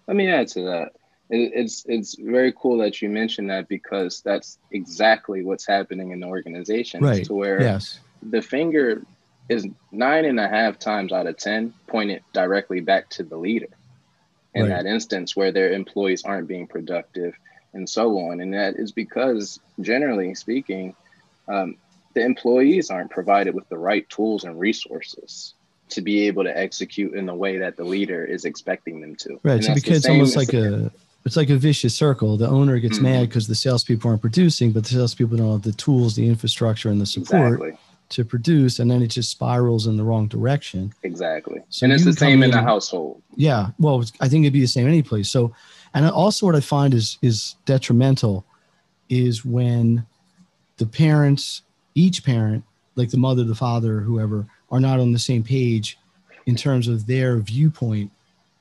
Let 0.06 0.16
me 0.16 0.28
add 0.28 0.48
to 0.48 0.62
that. 0.62 0.92
it's 1.30 1.84
it's 1.88 2.16
very 2.18 2.52
cool 2.52 2.78
that 2.78 3.00
you 3.00 3.08
mentioned 3.08 3.50
that 3.50 3.68
because 3.68 4.20
that's 4.20 4.58
exactly 4.72 5.42
what's 5.44 5.66
happening 5.66 6.10
in 6.10 6.20
the 6.20 6.26
organization. 6.26 7.02
Right. 7.02 7.24
To 7.24 7.34
where 7.34 7.60
yes. 7.60 8.00
the 8.22 8.42
finger 8.42 9.02
is 9.48 9.66
nine 9.90 10.24
and 10.24 10.38
a 10.38 10.48
half 10.48 10.78
times 10.78 11.12
out 11.12 11.26
of 11.26 11.36
ten 11.36 11.72
pointed 11.86 12.22
directly 12.32 12.80
back 12.80 13.08
to 13.10 13.22
the 13.22 13.36
leader 13.36 13.68
in 14.54 14.62
right. 14.62 14.68
that 14.68 14.86
instance 14.86 15.36
where 15.36 15.52
their 15.52 15.72
employees 15.72 16.24
aren't 16.24 16.48
being 16.48 16.66
productive 16.66 17.34
and 17.72 17.88
so 17.88 18.18
on. 18.18 18.40
And 18.40 18.52
that 18.54 18.76
is 18.76 18.92
because, 18.92 19.60
generally 19.80 20.34
speaking, 20.34 20.94
um, 21.48 21.76
the 22.14 22.24
employees 22.24 22.90
aren't 22.90 23.10
provided 23.10 23.54
with 23.54 23.68
the 23.68 23.78
right 23.78 24.08
tools 24.08 24.44
and 24.44 24.58
resources 24.58 25.54
to 25.90 26.00
be 26.00 26.26
able 26.26 26.44
to 26.44 26.56
execute 26.56 27.14
in 27.14 27.26
the 27.26 27.34
way 27.34 27.58
that 27.58 27.76
the 27.76 27.84
leader 27.84 28.24
is 28.24 28.44
expecting 28.44 29.00
them 29.00 29.16
to. 29.16 29.40
Right. 29.42 29.62
So 29.62 29.74
because 29.74 29.98
it's 29.98 30.08
almost 30.08 30.36
like 30.36 30.52
a 30.52 30.90
it's 31.24 31.36
like 31.36 31.50
a 31.50 31.56
vicious 31.56 31.94
circle. 31.94 32.36
The 32.36 32.48
owner 32.48 32.78
gets 32.78 32.96
mm-hmm. 32.96 33.04
mad 33.04 33.28
because 33.28 33.46
the 33.46 33.54
salespeople 33.54 34.08
aren't 34.08 34.22
producing, 34.22 34.72
but 34.72 34.84
the 34.84 34.90
salespeople 34.90 35.36
don't 35.36 35.52
have 35.52 35.62
the 35.62 35.72
tools, 35.72 36.16
the 36.16 36.26
infrastructure, 36.26 36.88
and 36.88 37.00
the 37.00 37.06
support 37.06 37.54
exactly. 37.54 37.78
to 38.10 38.24
produce, 38.24 38.78
and 38.78 38.90
then 38.90 39.02
it 39.02 39.08
just 39.08 39.30
spirals 39.30 39.86
in 39.86 39.96
the 39.96 40.04
wrong 40.04 40.28
direction. 40.28 40.94
Exactly. 41.02 41.60
So 41.68 41.84
and 41.84 41.92
it's 41.92 42.04
the 42.04 42.14
same 42.14 42.42
in, 42.42 42.44
in 42.44 42.56
the 42.56 42.62
household. 42.62 43.22
Yeah. 43.36 43.68
Well, 43.78 44.04
I 44.20 44.28
think 44.28 44.44
it'd 44.44 44.54
be 44.54 44.60
the 44.60 44.66
same 44.66 44.86
any 44.86 45.02
place. 45.02 45.28
So, 45.28 45.54
and 45.94 46.06
also 46.06 46.46
what 46.46 46.54
I 46.54 46.60
find 46.60 46.94
is 46.94 47.18
is 47.22 47.56
detrimental 47.64 48.44
is 49.08 49.44
when 49.44 50.06
the 50.76 50.86
parents, 50.86 51.62
each 51.94 52.24
parent, 52.24 52.64
like 52.94 53.10
the 53.10 53.18
mother, 53.18 53.44
the 53.44 53.54
father, 53.54 54.00
whoever, 54.00 54.46
are 54.70 54.80
not 54.80 55.00
on 55.00 55.12
the 55.12 55.18
same 55.18 55.42
page 55.42 55.98
in 56.46 56.56
terms 56.56 56.88
of 56.88 57.06
their 57.06 57.38
viewpoint 57.38 58.10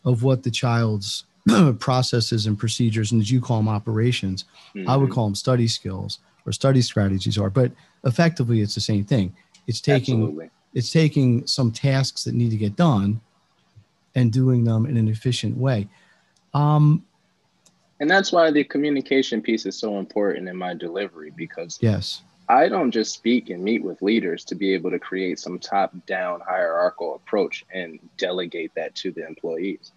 of 0.05 0.23
what 0.23 0.43
the 0.43 0.51
child's 0.51 1.23
processes 1.79 2.45
and 2.45 2.57
procedures, 2.57 3.11
and 3.11 3.21
as 3.21 3.31
you 3.31 3.41
call 3.41 3.57
them, 3.57 3.69
operations, 3.69 4.45
mm-hmm. 4.75 4.89
I 4.89 4.95
would 4.95 5.05
mm-hmm. 5.05 5.13
call 5.13 5.25
them 5.25 5.35
study 5.35 5.67
skills 5.67 6.19
or 6.45 6.51
study 6.51 6.81
strategies 6.81 7.37
are. 7.37 7.49
But 7.49 7.71
effectively, 8.03 8.61
it's 8.61 8.75
the 8.75 8.81
same 8.81 9.05
thing. 9.05 9.35
It's 9.67 9.81
taking 9.81 10.21
Absolutely. 10.23 10.49
it's 10.73 10.91
taking 10.91 11.45
some 11.47 11.71
tasks 11.71 12.23
that 12.23 12.33
need 12.33 12.51
to 12.51 12.57
get 12.57 12.75
done 12.75 13.21
and 14.15 14.31
doing 14.31 14.63
them 14.63 14.85
in 14.85 14.97
an 14.97 15.07
efficient 15.07 15.57
way. 15.57 15.87
Um, 16.53 17.05
and 17.99 18.09
that's 18.09 18.31
why 18.31 18.51
the 18.51 18.63
communication 18.63 19.41
piece 19.41 19.65
is 19.65 19.77
so 19.77 19.97
important 19.97 20.47
in 20.47 20.55
my 20.55 20.73
delivery 20.73 21.31
because 21.35 21.77
yes 21.81 22.21
I 22.49 22.67
don't 22.67 22.89
just 22.89 23.13
speak 23.13 23.51
and 23.51 23.63
meet 23.63 23.83
with 23.83 24.01
leaders 24.01 24.43
to 24.45 24.55
be 24.55 24.73
able 24.73 24.89
to 24.89 24.97
create 24.97 25.37
some 25.37 25.59
top 25.59 25.93
down 26.07 26.39
hierarchical 26.39 27.13
approach 27.13 27.63
and 27.71 27.99
delegate 28.17 28.73
that 28.73 28.95
to 28.95 29.11
the 29.11 29.27
employees. 29.27 29.91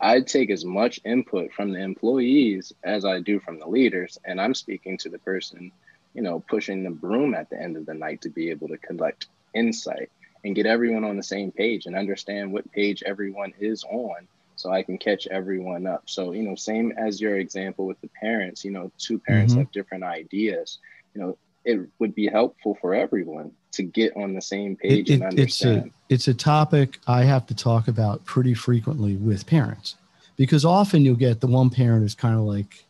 I 0.00 0.22
take 0.22 0.48
as 0.48 0.64
much 0.64 1.00
input 1.04 1.52
from 1.52 1.70
the 1.70 1.80
employees 1.80 2.72
as 2.82 3.04
I 3.04 3.20
do 3.20 3.40
from 3.40 3.58
the 3.58 3.66
leaders, 3.66 4.18
and 4.24 4.40
I'm 4.40 4.54
speaking 4.54 4.96
to 4.98 5.10
the 5.10 5.18
person, 5.18 5.70
you 6.14 6.22
know, 6.22 6.42
pushing 6.48 6.82
the 6.82 6.90
broom 6.90 7.34
at 7.34 7.50
the 7.50 7.60
end 7.60 7.76
of 7.76 7.84
the 7.84 7.92
night 7.92 8.22
to 8.22 8.30
be 8.30 8.48
able 8.48 8.68
to 8.68 8.78
collect 8.78 9.26
insight 9.52 10.10
and 10.44 10.54
get 10.54 10.64
everyone 10.64 11.04
on 11.04 11.18
the 11.18 11.22
same 11.22 11.52
page 11.52 11.84
and 11.84 11.94
understand 11.94 12.50
what 12.50 12.72
page 12.72 13.02
everyone 13.04 13.52
is 13.58 13.84
on 13.84 14.26
so 14.58 14.72
I 14.72 14.82
can 14.82 14.98
catch 14.98 15.28
everyone 15.28 15.86
up. 15.86 16.02
So, 16.06 16.32
you 16.32 16.42
know, 16.42 16.56
same 16.56 16.92
as 16.98 17.20
your 17.20 17.38
example 17.38 17.86
with 17.86 18.00
the 18.00 18.10
parents, 18.20 18.64
you 18.64 18.72
know, 18.72 18.90
two 18.98 19.20
parents 19.20 19.52
mm-hmm. 19.52 19.60
have 19.60 19.72
different 19.72 20.02
ideas. 20.02 20.78
You 21.14 21.20
know, 21.20 21.38
it 21.64 21.80
would 22.00 22.12
be 22.12 22.26
helpful 22.26 22.76
for 22.80 22.92
everyone 22.92 23.52
to 23.72 23.84
get 23.84 24.16
on 24.16 24.34
the 24.34 24.42
same 24.42 24.74
page 24.74 25.10
it, 25.10 25.14
and 25.14 25.22
understand. 25.22 25.92
It's 26.10 26.26
a, 26.26 26.28
it's 26.28 26.28
a 26.28 26.34
topic 26.34 26.98
I 27.06 27.22
have 27.22 27.46
to 27.46 27.54
talk 27.54 27.86
about 27.86 28.24
pretty 28.24 28.52
frequently 28.52 29.14
with 29.14 29.46
parents 29.46 29.94
because 30.36 30.64
often 30.64 31.04
you'll 31.04 31.14
get 31.14 31.40
the 31.40 31.46
one 31.46 31.70
parent 31.70 32.02
who's 32.02 32.16
kind 32.16 32.34
of 32.34 32.40
like, 32.40 32.84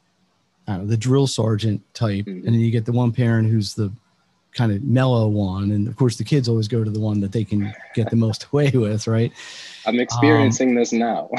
know, 0.69 0.87
the 0.87 0.97
drill 0.97 1.27
sergeant 1.27 1.83
type, 1.93 2.25
mm-hmm. 2.25 2.47
and 2.47 2.55
then 2.55 2.61
you 2.61 2.71
get 2.71 2.87
the 2.87 2.93
one 2.93 3.13
parent 3.13 3.51
who's 3.51 3.75
the 3.75 3.93
kind 4.59 4.73
of 4.73 4.83
mellow 4.83 5.29
one, 5.29 5.71
and 5.71 5.87
of 5.87 5.97
course 5.97 6.17
the 6.17 6.25
kids 6.25 6.49
always 6.49 6.67
go 6.67 6.83
to 6.83 6.91
the 6.91 6.99
one 6.99 7.21
that 7.21 7.31
they 7.31 7.45
can 7.45 7.73
get 7.95 8.11
the 8.11 8.17
most 8.17 8.47
away 8.53 8.71
with, 8.71 9.07
right? 9.07 9.33
I'm 9.87 10.01
experiencing 10.01 10.71
um, 10.71 10.75
this 10.75 10.93
now. 10.93 11.31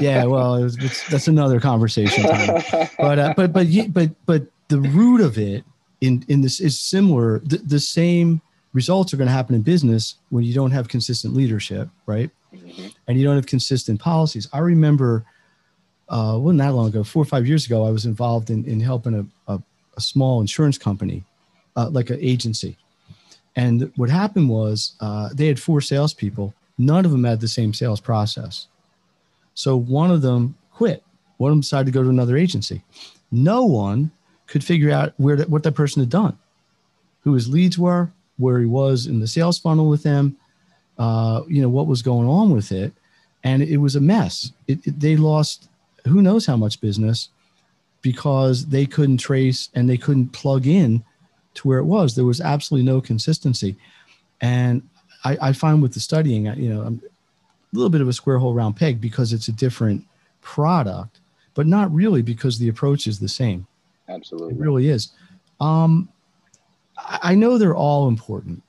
yeah, 0.00 0.24
well, 0.24 0.54
it 0.54 0.62
was, 0.62 1.04
that's 1.10 1.28
another 1.28 1.60
conversation. 1.60 2.22
but 2.98 3.18
uh, 3.18 3.34
but 3.36 3.52
but 3.52 3.66
but 3.92 4.10
but 4.26 4.46
the 4.68 4.80
root 4.80 5.20
of 5.20 5.36
it 5.36 5.64
in 6.00 6.24
in 6.28 6.40
this 6.40 6.60
is 6.60 6.78
similar. 6.78 7.40
The, 7.40 7.58
the 7.58 7.80
same 7.80 8.40
results 8.72 9.12
are 9.12 9.16
going 9.16 9.26
to 9.26 9.34
happen 9.34 9.54
in 9.54 9.62
business 9.62 10.14
when 10.30 10.44
you 10.44 10.54
don't 10.54 10.70
have 10.70 10.88
consistent 10.88 11.34
leadership, 11.34 11.88
right? 12.06 12.30
Mm-hmm. 12.54 12.86
And 13.08 13.18
you 13.18 13.24
don't 13.24 13.34
have 13.34 13.46
consistent 13.46 14.00
policies. 14.00 14.46
I 14.52 14.58
remember, 14.58 15.24
uh, 16.08 16.36
wasn't 16.38 16.60
that 16.60 16.74
long 16.74 16.88
ago, 16.88 17.02
four 17.02 17.22
or 17.22 17.26
five 17.26 17.46
years 17.46 17.66
ago, 17.66 17.84
I 17.84 17.90
was 17.90 18.06
involved 18.06 18.50
in 18.50 18.64
in 18.64 18.78
helping 18.80 19.14
a 19.14 19.52
a, 19.52 19.62
a 19.96 20.00
small 20.00 20.40
insurance 20.40 20.78
company, 20.78 21.24
uh, 21.78 21.88
like 21.90 22.10
an 22.10 22.18
agency. 22.20 22.76
And 23.56 23.90
what 23.96 24.10
happened 24.10 24.48
was 24.48 24.94
uh, 25.00 25.30
they 25.32 25.46
had 25.46 25.60
four 25.60 25.80
salespeople. 25.80 26.52
None 26.76 27.04
of 27.04 27.12
them 27.12 27.24
had 27.24 27.40
the 27.40 27.48
same 27.48 27.72
sales 27.72 28.00
process. 28.00 28.66
So 29.54 29.76
one 29.76 30.10
of 30.10 30.22
them 30.22 30.56
quit. 30.72 31.02
One 31.38 31.50
of 31.50 31.54
them 31.54 31.60
decided 31.60 31.86
to 31.86 31.92
go 31.92 32.02
to 32.02 32.10
another 32.10 32.36
agency. 32.36 32.82
No 33.30 33.64
one 33.64 34.10
could 34.48 34.64
figure 34.64 34.90
out 34.90 35.12
where 35.18 35.36
that, 35.36 35.50
what 35.50 35.62
that 35.62 35.72
person 35.72 36.00
had 36.00 36.10
done, 36.10 36.36
who 37.22 37.34
his 37.34 37.48
leads 37.48 37.78
were, 37.78 38.10
where 38.38 38.58
he 38.58 38.66
was 38.66 39.06
in 39.06 39.20
the 39.20 39.26
sales 39.26 39.58
funnel 39.58 39.88
with 39.88 40.02
them, 40.02 40.36
uh, 40.98 41.42
you 41.48 41.62
know, 41.62 41.68
what 41.68 41.86
was 41.86 42.02
going 42.02 42.28
on 42.28 42.50
with 42.50 42.72
it. 42.72 42.92
And 43.44 43.62
it 43.62 43.76
was 43.76 43.94
a 43.94 44.00
mess. 44.00 44.52
It, 44.66 44.84
it, 44.86 44.98
they 44.98 45.16
lost 45.16 45.68
who 46.06 46.22
knows 46.22 46.46
how 46.46 46.56
much 46.56 46.80
business 46.80 47.28
because 48.02 48.66
they 48.66 48.86
couldn't 48.86 49.18
trace 49.18 49.68
and 49.74 49.88
they 49.88 49.96
couldn't 49.96 50.28
plug 50.28 50.66
in 50.66 51.04
to 51.54 51.68
where 51.68 51.78
it 51.78 51.84
was. 51.84 52.14
There 52.14 52.24
was 52.24 52.40
absolutely 52.40 52.86
no 52.86 53.00
consistency. 53.00 53.76
And 54.40 54.88
I, 55.24 55.36
I 55.40 55.52
find 55.52 55.82
with 55.82 55.94
the 55.94 56.00
studying, 56.00 56.46
you 56.46 56.68
know, 56.68 56.82
I'm 56.82 57.02
a 57.72 57.76
little 57.76 57.90
bit 57.90 58.00
of 58.00 58.08
a 58.08 58.12
square 58.12 58.38
hole 58.38 58.54
round 58.54 58.76
peg 58.76 59.00
because 59.00 59.32
it's 59.32 59.48
a 59.48 59.52
different 59.52 60.04
product, 60.40 61.20
but 61.54 61.66
not 61.66 61.92
really 61.92 62.22
because 62.22 62.58
the 62.58 62.68
approach 62.68 63.06
is 63.06 63.18
the 63.18 63.28
same. 63.28 63.66
Absolutely. 64.08 64.54
It 64.54 64.58
really 64.58 64.88
is. 64.88 65.12
Um, 65.60 66.08
I 66.96 67.34
know 67.34 67.58
they're 67.58 67.74
all 67.74 68.08
important, 68.08 68.62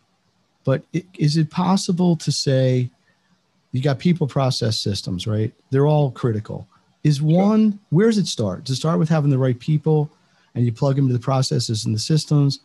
but 0.64 0.84
is 1.18 1.38
it 1.38 1.50
possible 1.50 2.16
to 2.18 2.32
say 2.32 2.90
you 3.72 3.82
got 3.82 4.00
people, 4.00 4.28
process, 4.28 4.80
systems, 4.80 5.28
right? 5.28 5.54
They're 5.70 5.88
all 5.88 6.12
critical. 6.12 6.68
Is 7.04 7.22
one, 7.22 7.80
where 7.92 8.08
does 8.08 8.18
it 8.18 8.28
start? 8.28 8.66
Does 8.66 8.76
it 8.76 8.80
start 8.80 9.00
with 9.00 9.10
having 9.10 9.30
the 9.30 9.38
right 9.38 9.60
people 9.60 10.10
and 10.56 10.66
you 10.66 10.72
plug 10.72 10.96
them 10.96 11.06
into 11.06 11.14
the 11.14 11.24
processes 11.24 11.86
and 11.86 11.94
the 11.94 12.00
systems? 12.00 12.60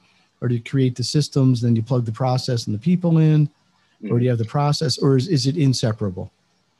Or 0.44 0.48
do 0.48 0.56
you 0.56 0.62
create 0.62 0.94
the 0.94 1.04
systems, 1.04 1.62
then 1.62 1.74
you 1.74 1.82
plug 1.82 2.04
the 2.04 2.12
process 2.12 2.66
and 2.66 2.74
the 2.74 2.78
people 2.78 3.16
in? 3.16 3.46
Mm-hmm. 3.46 4.12
Or 4.12 4.18
do 4.18 4.24
you 4.24 4.28
have 4.28 4.38
the 4.38 4.44
process, 4.44 4.98
or 4.98 5.16
is, 5.16 5.26
is 5.26 5.46
it 5.46 5.56
inseparable? 5.56 6.30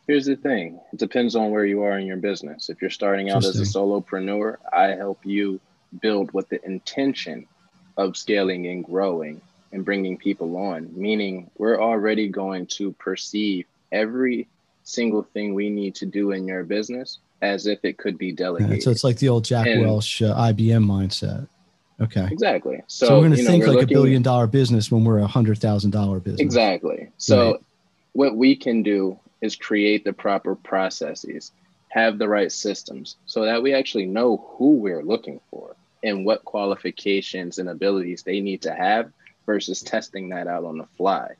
Here's 0.07 0.27
the 0.27 0.37
thing 0.37 0.79
it 0.93 0.99
depends 0.99 1.35
on 1.35 1.51
where 1.51 1.65
you 1.65 1.81
are 1.83 1.99
in 1.99 2.07
your 2.07 2.19
business. 2.19 2.69
If 2.69 2.83
you're 2.83 2.91
starting 2.91 3.31
out 3.31 3.43
as 3.43 3.59
a 3.59 3.63
solopreneur, 3.63 4.59
I 4.71 4.89
help 4.89 5.25
you 5.25 5.61
build 6.03 6.31
with 6.35 6.47
the 6.51 6.63
intention 6.67 7.47
of 7.97 8.19
scaling 8.19 8.67
and 8.67 8.85
growing 8.85 9.41
and 9.73 9.83
bringing 9.83 10.19
people 10.19 10.59
on, 10.59 10.91
meaning 10.95 11.51
we're 11.57 11.81
already 11.81 12.29
going 12.29 12.67
to 12.67 12.93
perceive 12.93 13.65
every 13.93 14.47
single 14.83 15.23
thing 15.23 15.55
we 15.55 15.71
need 15.71 15.95
to 15.95 16.05
do 16.05 16.33
in 16.33 16.47
your 16.47 16.65
business 16.65 17.19
as 17.41 17.67
if 17.67 17.83
it 17.83 17.97
could 17.97 18.19
be 18.19 18.31
delegated. 18.31 18.77
Yeah, 18.77 18.85
so 18.85 18.91
it's 18.91 19.05
like 19.05 19.17
the 19.17 19.31
old 19.31 19.47
Jack 19.47 19.67
and, 19.67 19.87
Welch 19.87 20.21
uh, 20.21 20.35
IBM 20.35 20.85
mindset. 20.85 21.49
Okay. 22.01 22.29
Exactly. 22.31 22.83
So, 22.87 23.07
so 23.07 23.15
we're 23.15 23.29
going 23.29 23.37
to 23.37 23.45
think 23.45 23.65
know, 23.65 23.71
like 23.71 23.81
looking, 23.83 23.97
a 23.97 24.01
billion 24.01 24.23
dollar 24.23 24.47
business 24.47 24.91
when 24.91 25.05
we're 25.05 25.19
a 25.19 25.27
hundred 25.27 25.59
thousand 25.59 25.93
dollar 25.93 26.19
business. 26.19 26.41
Exactly. 26.41 27.11
So 27.19 27.53
right. 27.53 27.61
what 28.13 28.37
we 28.37 28.57
can 28.57 28.83
do 28.83 29.19
is 29.41 29.57
create 29.57 30.05
the 30.05 30.13
proper 30.13 30.55
processes, 30.55 31.53
have 31.89 32.19
the 32.19 32.29
right 32.29 32.51
systems 32.51 33.17
so 33.27 33.45
that 33.45 33.63
we 33.63 33.75
actually 33.75 34.07
know 34.07 34.39
who 34.57 34.73
we're 34.73 35.03
looking 35.03 35.41
for 35.51 35.77
and 36.03 36.27
what 36.27 36.45
qualifications 36.45 37.59
and 37.59 37.69
abilities 37.69 38.23
they 38.23 38.41
need 38.41 38.63
to 38.63 38.75
have 38.75 39.13
versus 39.47 39.83
testing 39.83 40.31
that 40.31 40.47
out 40.47 40.65
on 40.65 40.79
the 40.79 40.87
fly. 40.97 41.35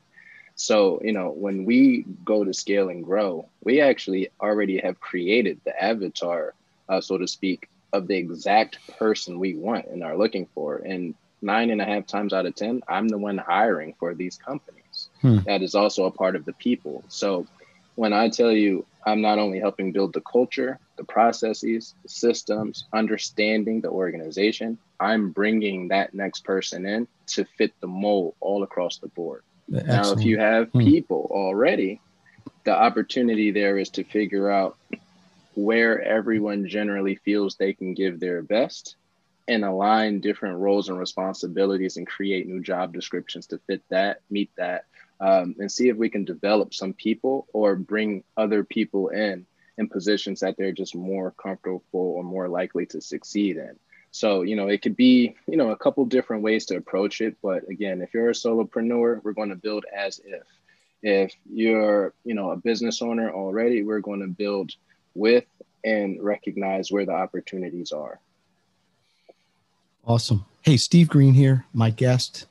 So, 0.55 1.01
you 1.03 1.11
know, 1.11 1.31
when 1.31 1.65
we 1.65 2.05
go 2.23 2.45
to 2.45 2.53
scale 2.53 2.89
and 2.89 3.03
grow, 3.03 3.49
we 3.63 3.81
actually 3.81 4.29
already 4.39 4.79
have 4.79 4.99
created 4.99 5.59
the 5.65 5.83
avatar, 5.83 6.53
uh, 6.87 7.01
so 7.01 7.17
to 7.17 7.27
speak, 7.27 7.67
of 7.95 8.07
the 8.07 8.17
exact 8.17 8.79
person 8.97 9.39
we 9.39 9.55
want 9.55 9.87
and 9.87 10.03
are 10.03 10.17
looking 10.17 10.47
for. 10.53 10.77
And 10.77 11.15
nine 11.41 11.69
and 11.69 11.81
a 11.81 11.85
half 11.85 12.05
times 12.05 12.33
out 12.33 12.45
of 12.45 12.55
10, 12.55 12.81
I'm 12.87 13.07
the 13.07 13.17
one 13.17 13.37
hiring 13.37 13.95
for 13.99 14.13
these 14.13 14.37
companies. 14.37 15.09
Hmm. 15.21 15.39
That 15.45 15.61
is 15.61 15.75
also 15.75 16.05
a 16.05 16.11
part 16.11 16.35
of 16.35 16.45
the 16.45 16.53
people. 16.53 17.03
So 17.07 17.47
when 17.95 18.13
I 18.13 18.29
tell 18.29 18.51
you 18.51 18.85
I'm 19.05 19.21
not 19.21 19.37
only 19.37 19.59
helping 19.59 19.91
build 19.91 20.13
the 20.13 20.21
culture, 20.21 20.79
the 20.97 21.03
processes, 21.03 21.93
the 22.01 22.09
systems, 22.09 22.85
understanding 22.91 23.81
the 23.81 23.89
organization, 23.89 24.77
I'm 24.99 25.29
bringing 25.31 25.89
that 25.89 26.13
next 26.13 26.43
person 26.43 26.85
in 26.85 27.07
to 27.27 27.45
fit 27.57 27.73
the 27.81 27.87
mold 27.87 28.35
all 28.39 28.63
across 28.63 28.97
the 28.97 29.09
board. 29.09 29.43
Excellent. 29.73 29.87
Now, 29.87 30.11
if 30.11 30.23
you 30.23 30.39
have 30.39 30.69
hmm. 30.69 30.79
people 30.79 31.27
already, 31.31 32.01
the 32.63 32.75
opportunity 32.75 33.51
there 33.51 33.77
is 33.77 33.89
to 33.91 34.03
figure 34.03 34.49
out 34.49 34.77
where 35.55 36.01
everyone 36.01 36.67
generally 36.67 37.15
feels 37.15 37.55
they 37.55 37.73
can 37.73 37.93
give 37.93 38.19
their 38.19 38.41
best 38.41 38.95
and 39.47 39.63
align 39.63 40.19
different 40.19 40.57
roles 40.57 40.89
and 40.89 40.97
responsibilities 40.97 41.97
and 41.97 42.07
create 42.07 42.47
new 42.47 42.61
job 42.61 42.93
descriptions 42.93 43.47
to 43.47 43.59
fit 43.67 43.83
that, 43.89 44.21
meet 44.29 44.49
that, 44.57 44.85
um, 45.19 45.55
and 45.59 45.71
see 45.71 45.89
if 45.89 45.97
we 45.97 46.09
can 46.09 46.25
develop 46.25 46.73
some 46.73 46.93
people 46.93 47.47
or 47.53 47.75
bring 47.75 48.23
other 48.35 48.63
people 48.63 49.09
in 49.09 49.45
in 49.77 49.87
positions 49.89 50.39
that 50.39 50.55
they're 50.57 50.71
just 50.71 50.95
more 50.95 51.31
comfortable 51.31 51.81
or 51.91 52.23
more 52.23 52.47
likely 52.47 52.85
to 52.85 53.01
succeed 53.01 53.57
in. 53.57 53.77
So, 54.11 54.43
you 54.43 54.55
know, 54.55 54.69
it 54.69 54.81
could 54.81 54.95
be, 54.95 55.35
you 55.45 55.57
know, 55.57 55.71
a 55.71 55.75
couple 55.75 56.05
different 56.05 56.41
ways 56.41 56.65
to 56.67 56.77
approach 56.77 57.19
it. 57.19 57.35
But 57.43 57.69
again, 57.69 58.01
if 58.01 58.13
you're 58.13 58.29
a 58.29 58.33
solopreneur, 58.33 59.21
we're 59.21 59.33
going 59.33 59.49
to 59.49 59.55
build 59.55 59.83
as 59.93 60.21
if. 60.25 60.43
If 61.03 61.33
you're, 61.51 62.13
you 62.23 62.33
know, 62.33 62.51
a 62.51 62.55
business 62.55 63.01
owner 63.01 63.29
already, 63.29 63.83
we're 63.83 63.99
going 63.99 64.21
to 64.21 64.27
build 64.27 64.71
with 65.15 65.45
and 65.83 66.21
recognize 66.21 66.91
where 66.91 67.05
the 67.05 67.13
opportunities 67.13 67.91
are. 67.91 68.19
Awesome. 70.05 70.45
Hey, 70.61 70.77
Steve 70.77 71.09
Green 71.09 71.33
here, 71.33 71.65
my 71.73 71.89
guest. 71.89 72.45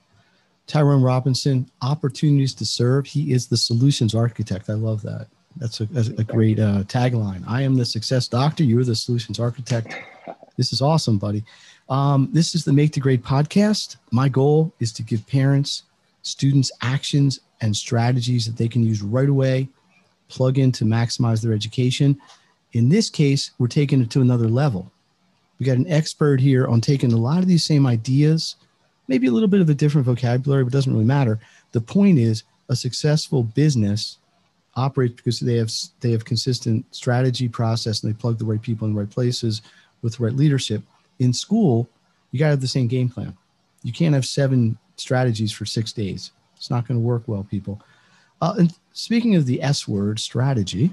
Tyrone 0.67 1.03
Robinson, 1.03 1.71
opportunities 1.83 2.55
to 2.55 2.65
serve. 2.65 3.07
He 3.07 3.33
is 3.33 3.47
the 3.47 3.57
solutions 3.57 4.15
architect. 4.15 4.71
I 4.71 4.75
love 4.75 5.03
that. 5.03 5.29
That's 5.57 5.81
a, 5.81 5.87
that's 5.87 6.09
a 6.09 6.25
great 6.25 6.59
uh, 6.59 6.83
tagline. 6.85 7.45
I 7.47 7.63
am 7.63 7.77
the 7.77 7.85
success 7.85 8.27
doctor. 8.27 8.65
You're 8.65 8.85
the 8.85 8.97
solutions 8.97 9.39
architect. 9.39 9.95
This 10.57 10.73
is 10.73 10.81
awesome, 10.81 11.19
buddy. 11.19 11.43
Um, 11.89 12.29
this 12.33 12.55
is 12.55 12.65
the 12.65 12.73
Make 12.73 12.93
to 12.93 13.01
Grade 13.01 13.25
podcast. 13.25 13.97
My 14.13 14.29
goal 14.29 14.73
is 14.79 14.93
to 14.93 15.03
give 15.03 15.27
parents, 15.27 15.83
students 16.23 16.71
actions 16.81 17.41
and 17.61 17.75
strategies 17.75 18.47
that 18.47 18.57
they 18.57 18.69
can 18.69 18.85
use 18.85 19.03
right 19.03 19.29
away, 19.29 19.69
plug 20.29 20.59
in 20.59 20.71
to 20.73 20.85
maximize 20.85 21.43
their 21.43 21.53
education. 21.53 22.21
In 22.75 22.89
this 22.89 23.09
case, 23.09 23.53
we're 23.59 23.69
taking 23.69 24.03
it 24.03 24.11
to 24.11 24.21
another 24.21 24.49
level. 24.49 24.91
We 25.59 25.67
got 25.67 25.79
an 25.79 25.91
expert 25.91 26.41
here 26.41 26.67
on 26.67 26.81
taking 26.81 27.13
a 27.13 27.17
lot 27.17 27.39
of 27.39 27.47
these 27.47 27.65
same 27.65 27.87
ideas, 27.87 28.57
maybe 29.07 29.29
a 29.29 29.31
little 29.31 29.49
bit 29.49 29.61
of 29.61 29.71
a 29.71 29.75
different 29.75 30.07
vocabulary, 30.07 30.65
but 30.65 30.73
doesn't 30.73 30.93
really 30.93 31.05
matter. 31.05 31.39
The 31.73 31.81
point 31.81 32.19
is, 32.19 32.43
a 32.69 32.77
successful 32.77 33.43
business 33.43 34.19
operates 34.77 35.15
because 35.15 35.39
they 35.41 35.57
have 35.57 35.71
they 36.01 36.11
have 36.11 36.25
consistent 36.25 36.85
strategy 36.95 37.49
process 37.49 38.03
and 38.03 38.13
they 38.13 38.19
plug 38.19 38.39
the 38.39 38.45
right 38.45 38.61
people 38.61 38.87
in 38.89 38.95
the 38.95 39.01
right 39.01 39.11
places 39.11 39.63
with 40.03 40.17
the 40.17 40.25
right 40.25 40.35
leadership. 40.35 40.83
In 41.19 41.33
school, 41.33 41.89
you 42.33 42.39
got 42.39 42.47
to 42.47 42.51
have 42.51 42.61
the 42.61 42.67
same 42.67 42.89
game 42.89 43.09
plan. 43.09 43.37
You 43.83 43.93
can't 43.93 44.15
have 44.15 44.25
seven 44.25 44.79
strategies 44.97 45.53
for 45.53 45.67
six 45.67 45.93
days. 45.93 46.33
It's 46.57 46.71
not 46.71 46.89
going 46.89 46.99
to 46.99 47.07
work 47.07 47.25
well, 47.27 47.45
people. 47.45 47.81
Uh, 48.41 48.55
and 48.59 48.75
speaking 48.93 49.37
of 49.37 49.47
the 49.47 49.63
S 49.63 49.87
word, 49.87 50.19
strategy. 50.19 50.93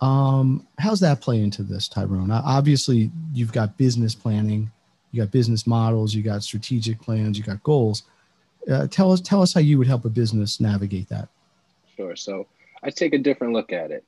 Um, 0.00 0.66
how's 0.78 1.00
that 1.00 1.20
play 1.20 1.40
into 1.40 1.62
this, 1.62 1.88
Tyrone? 1.88 2.30
Obviously, 2.30 3.10
you've 3.32 3.52
got 3.52 3.76
business 3.76 4.14
planning, 4.14 4.70
you 5.12 5.22
got 5.22 5.30
business 5.30 5.66
models, 5.66 6.14
you 6.14 6.22
got 6.22 6.42
strategic 6.42 7.00
plans, 7.00 7.38
you 7.38 7.44
got 7.44 7.62
goals. 7.62 8.04
Uh, 8.70 8.86
tell 8.86 9.12
us, 9.12 9.20
tell 9.20 9.42
us 9.42 9.54
how 9.54 9.60
you 9.60 9.78
would 9.78 9.86
help 9.86 10.04
a 10.04 10.10
business 10.10 10.60
navigate 10.60 11.08
that. 11.08 11.28
Sure. 11.96 12.16
So 12.16 12.46
I 12.82 12.90
take 12.90 13.14
a 13.14 13.18
different 13.18 13.52
look 13.52 13.72
at 13.72 13.90
it. 13.90 14.04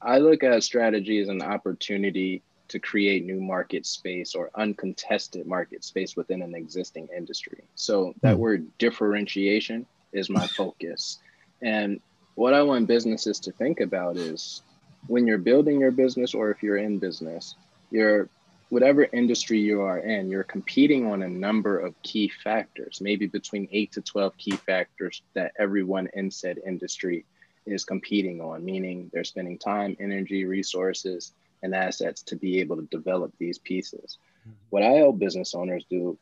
I 0.00 0.18
look 0.18 0.42
at 0.44 0.62
strategy 0.62 1.18
as 1.20 1.28
an 1.28 1.42
opportunity 1.42 2.42
to 2.68 2.78
create 2.78 3.24
new 3.24 3.40
market 3.40 3.86
space 3.86 4.34
or 4.34 4.50
uncontested 4.54 5.46
market 5.46 5.84
space 5.84 6.16
within 6.16 6.42
an 6.42 6.54
existing 6.54 7.08
industry. 7.16 7.62
So 7.74 8.14
that 8.22 8.36
mm. 8.36 8.38
word 8.38 8.66
differentiation 8.78 9.86
is 10.12 10.28
my 10.28 10.46
focus. 10.46 11.18
And 11.62 12.00
what 12.34 12.54
I 12.54 12.62
want 12.62 12.86
businesses 12.86 13.40
to 13.40 13.52
think 13.52 13.80
about 13.80 14.16
is 14.16 14.62
when 15.08 15.26
you're 15.26 15.38
building 15.38 15.80
your 15.80 15.90
business 15.90 16.34
or 16.34 16.50
if 16.50 16.62
you're 16.62 16.78
in 16.78 16.98
business, 16.98 17.54
you're 17.90 18.28
whatever 18.68 19.06
industry 19.12 19.60
you 19.60 19.80
are 19.82 19.98
in, 19.98 20.28
you're 20.28 20.42
competing 20.42 21.06
on 21.06 21.22
a 21.22 21.28
number 21.28 21.78
of 21.78 22.00
key 22.02 22.30
factors, 22.42 23.00
maybe 23.00 23.26
between 23.26 23.68
eight 23.70 23.92
to 23.92 24.02
12 24.02 24.36
key 24.36 24.56
factors 24.56 25.22
that 25.34 25.52
everyone 25.58 26.08
in 26.14 26.30
said 26.30 26.58
industry 26.66 27.24
is 27.64 27.84
competing 27.84 28.40
on, 28.40 28.64
meaning 28.64 29.10
they're 29.12 29.24
spending 29.24 29.58
time, 29.58 29.96
energy, 30.00 30.44
resources, 30.44 31.32
and 31.62 31.74
assets 31.74 32.22
to 32.22 32.36
be 32.36 32.60
able 32.60 32.76
to 32.76 32.86
develop 32.90 33.32
these 33.38 33.58
pieces. 33.58 34.18
Mm-hmm. 34.40 34.50
What 34.70 34.82
I 34.82 34.90
help 34.90 35.18
business 35.18 35.54
owners 35.54 35.84
do 35.88 36.18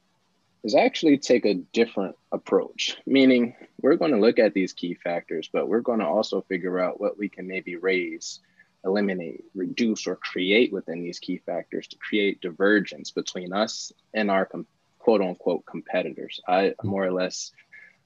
is 0.62 0.74
actually 0.74 1.18
take 1.18 1.44
a 1.44 1.54
different 1.54 2.16
approach, 2.32 2.96
meaning 3.06 3.54
we're 3.80 3.96
going 3.96 4.12
to 4.12 4.20
look 4.20 4.38
at 4.38 4.54
these 4.54 4.72
key 4.72 4.94
factors, 4.94 5.48
but 5.52 5.68
we're 5.68 5.80
going 5.80 6.00
to 6.00 6.06
also 6.06 6.40
figure 6.42 6.80
out 6.80 7.00
what 7.00 7.18
we 7.18 7.28
can 7.28 7.46
maybe 7.46 7.76
raise, 7.76 8.40
eliminate, 8.84 9.44
reduce, 9.54 10.06
or 10.06 10.16
create 10.16 10.72
within 10.72 11.02
these 11.02 11.18
key 11.18 11.38
factors 11.38 11.86
to 11.88 11.96
create 11.98 12.40
divergence 12.40 13.10
between 13.10 13.52
us 13.52 13.92
and 14.12 14.30
our 14.30 14.46
com- 14.46 14.66
quote 14.98 15.20
unquote 15.20 15.64
competitors. 15.66 16.40
I 16.46 16.62
mm-hmm. 16.62 16.88
more 16.88 17.04
or 17.04 17.12
less 17.12 17.52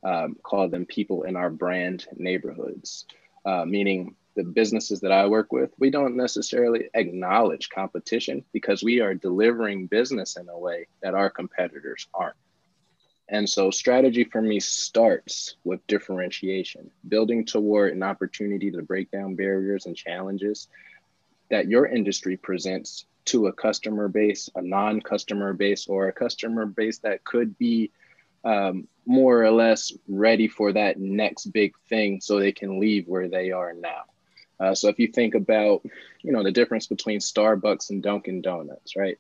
um, 0.02 0.36
call 0.42 0.68
them 0.68 0.86
people 0.86 1.24
in 1.24 1.36
our 1.36 1.50
brand 1.50 2.06
neighborhoods, 2.16 3.06
uh, 3.44 3.64
meaning 3.64 4.14
the 4.36 4.44
businesses 4.44 5.00
that 5.00 5.10
I 5.10 5.26
work 5.26 5.52
with, 5.52 5.72
we 5.78 5.90
don't 5.90 6.16
necessarily 6.16 6.88
acknowledge 6.94 7.70
competition 7.70 8.44
because 8.52 8.84
we 8.84 9.00
are 9.00 9.12
delivering 9.12 9.88
business 9.88 10.36
in 10.36 10.48
a 10.48 10.56
way 10.56 10.86
that 11.02 11.14
our 11.14 11.28
competitors 11.28 12.06
aren't. 12.14 12.36
And 13.28 13.48
so, 13.48 13.70
strategy 13.70 14.24
for 14.24 14.40
me 14.40 14.58
starts 14.58 15.56
with 15.64 15.86
differentiation, 15.86 16.90
building 17.06 17.44
toward 17.44 17.92
an 17.92 18.02
opportunity 18.02 18.70
to 18.70 18.82
break 18.82 19.10
down 19.10 19.34
barriers 19.34 19.84
and 19.86 19.94
challenges 19.94 20.68
that 21.50 21.68
your 21.68 21.86
industry 21.86 22.36
presents 22.36 23.04
to 23.26 23.46
a 23.46 23.52
customer 23.52 24.08
base, 24.08 24.48
a 24.54 24.62
non 24.62 25.02
customer 25.02 25.52
base, 25.52 25.86
or 25.88 26.08
a 26.08 26.12
customer 26.12 26.64
base 26.64 26.98
that 27.00 27.24
could 27.24 27.58
be 27.58 27.90
um, 28.44 28.88
more 29.04 29.42
or 29.44 29.50
less 29.50 29.92
ready 30.08 30.48
for 30.48 30.72
that 30.72 30.98
next 30.98 31.46
big 31.46 31.74
thing 31.88 32.20
so 32.20 32.38
they 32.38 32.52
can 32.52 32.80
leave 32.80 33.06
where 33.06 33.28
they 33.28 33.50
are 33.50 33.74
now. 33.74 34.04
Uh, 34.60 34.74
so 34.74 34.88
if 34.88 34.98
you 34.98 35.08
think 35.08 35.34
about, 35.34 35.82
you 36.22 36.32
know, 36.32 36.42
the 36.42 36.52
difference 36.52 36.86
between 36.86 37.18
Starbucks 37.20 37.90
and 37.90 38.02
Dunkin' 38.02 38.40
Donuts, 38.40 38.96
right? 38.96 39.18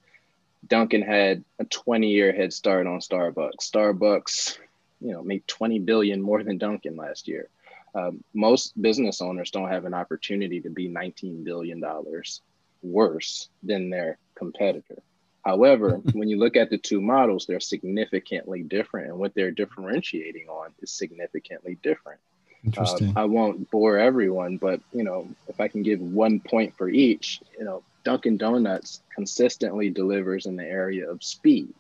Dunkin' 0.66 1.02
had 1.02 1.44
a 1.58 1.64
20 1.64 2.08
year 2.08 2.32
head 2.32 2.52
start 2.52 2.86
on 2.86 3.00
Starbucks. 3.00 3.60
Starbucks, 3.60 4.58
you 5.00 5.12
know, 5.12 5.22
made 5.22 5.46
20 5.46 5.78
billion 5.80 6.20
more 6.20 6.42
than 6.42 6.58
Dunkin' 6.58 6.96
last 6.96 7.28
year. 7.28 7.48
Um, 7.94 8.22
most 8.34 8.80
business 8.80 9.20
owners 9.20 9.50
don't 9.50 9.70
have 9.70 9.84
an 9.84 9.94
opportunity 9.94 10.60
to 10.60 10.70
be 10.70 10.88
19 10.88 11.42
billion 11.44 11.80
dollars 11.80 12.42
worse 12.82 13.48
than 13.62 13.90
their 13.90 14.18
competitor. 14.34 15.02
However, 15.44 15.96
when 16.12 16.28
you 16.28 16.38
look 16.38 16.56
at 16.56 16.70
the 16.70 16.78
two 16.78 17.00
models, 17.00 17.46
they're 17.46 17.60
significantly 17.60 18.62
different, 18.62 19.08
and 19.08 19.18
what 19.18 19.34
they're 19.34 19.50
differentiating 19.50 20.48
on 20.48 20.72
is 20.80 20.90
significantly 20.90 21.78
different. 21.82 22.20
Interesting. 22.64 23.16
Uh, 23.16 23.20
I 23.20 23.24
won't 23.24 23.70
bore 23.70 23.98
everyone, 23.98 24.56
but 24.56 24.80
you 24.92 25.04
know, 25.04 25.28
if 25.48 25.60
I 25.60 25.68
can 25.68 25.82
give 25.82 26.00
one 26.00 26.40
point 26.40 26.76
for 26.76 26.88
each, 26.88 27.40
you 27.58 27.64
know, 27.64 27.82
Dunkin' 28.04 28.36
Donuts 28.36 29.02
consistently 29.14 29.90
delivers 29.90 30.46
in 30.46 30.56
the 30.56 30.64
area 30.64 31.10
of 31.10 31.22
speed. 31.22 31.72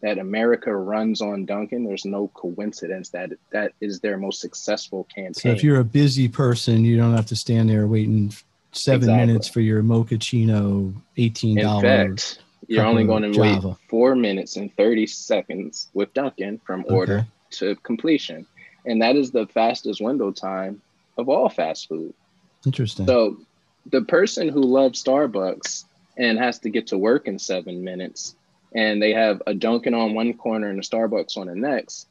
That 0.00 0.18
America 0.18 0.74
runs 0.74 1.20
on 1.20 1.44
Dunkin', 1.44 1.84
there's 1.84 2.04
no 2.04 2.28
coincidence 2.34 3.10
that 3.10 3.30
that 3.52 3.72
is 3.80 4.00
their 4.00 4.18
most 4.18 4.40
successful 4.40 5.04
campaign. 5.04 5.34
So 5.34 5.50
if 5.50 5.62
you're 5.62 5.78
a 5.78 5.84
busy 5.84 6.28
person, 6.28 6.84
you 6.84 6.96
don't 6.96 7.14
have 7.14 7.26
to 7.26 7.36
stand 7.36 7.70
there 7.70 7.86
waiting 7.86 8.32
seven 8.72 9.08
exactly. 9.08 9.26
minutes 9.26 9.48
for 9.48 9.60
your 9.60 9.82
mochaccino, 9.82 10.92
eighteen 11.16 11.58
dollars. 11.58 12.38
You're 12.66 12.84
only 12.84 13.04
going 13.04 13.22
to 13.22 13.32
Java. 13.32 13.68
wait 13.68 13.76
four 13.88 14.16
minutes 14.16 14.56
and 14.56 14.74
thirty 14.76 15.06
seconds 15.06 15.88
with 15.94 16.12
Dunkin' 16.14 16.60
from 16.64 16.84
order 16.88 17.18
okay. 17.18 17.26
to 17.50 17.76
completion 17.76 18.46
and 18.84 19.02
that 19.02 19.16
is 19.16 19.30
the 19.30 19.46
fastest 19.46 20.00
window 20.00 20.30
time 20.30 20.80
of 21.16 21.28
all 21.28 21.48
fast 21.48 21.88
food. 21.88 22.14
Interesting. 22.64 23.06
So 23.06 23.38
the 23.86 24.02
person 24.02 24.48
who 24.48 24.62
loves 24.62 25.02
Starbucks 25.02 25.84
and 26.16 26.38
has 26.38 26.58
to 26.60 26.70
get 26.70 26.88
to 26.88 26.98
work 26.98 27.26
in 27.26 27.38
seven 27.38 27.82
minutes, 27.82 28.36
and 28.74 29.02
they 29.02 29.12
have 29.12 29.42
a 29.46 29.54
Dunkin' 29.54 29.94
on 29.94 30.14
one 30.14 30.34
corner 30.34 30.68
and 30.68 30.78
a 30.78 30.82
Starbucks 30.82 31.36
on 31.36 31.46
the 31.46 31.54
next, 31.54 32.08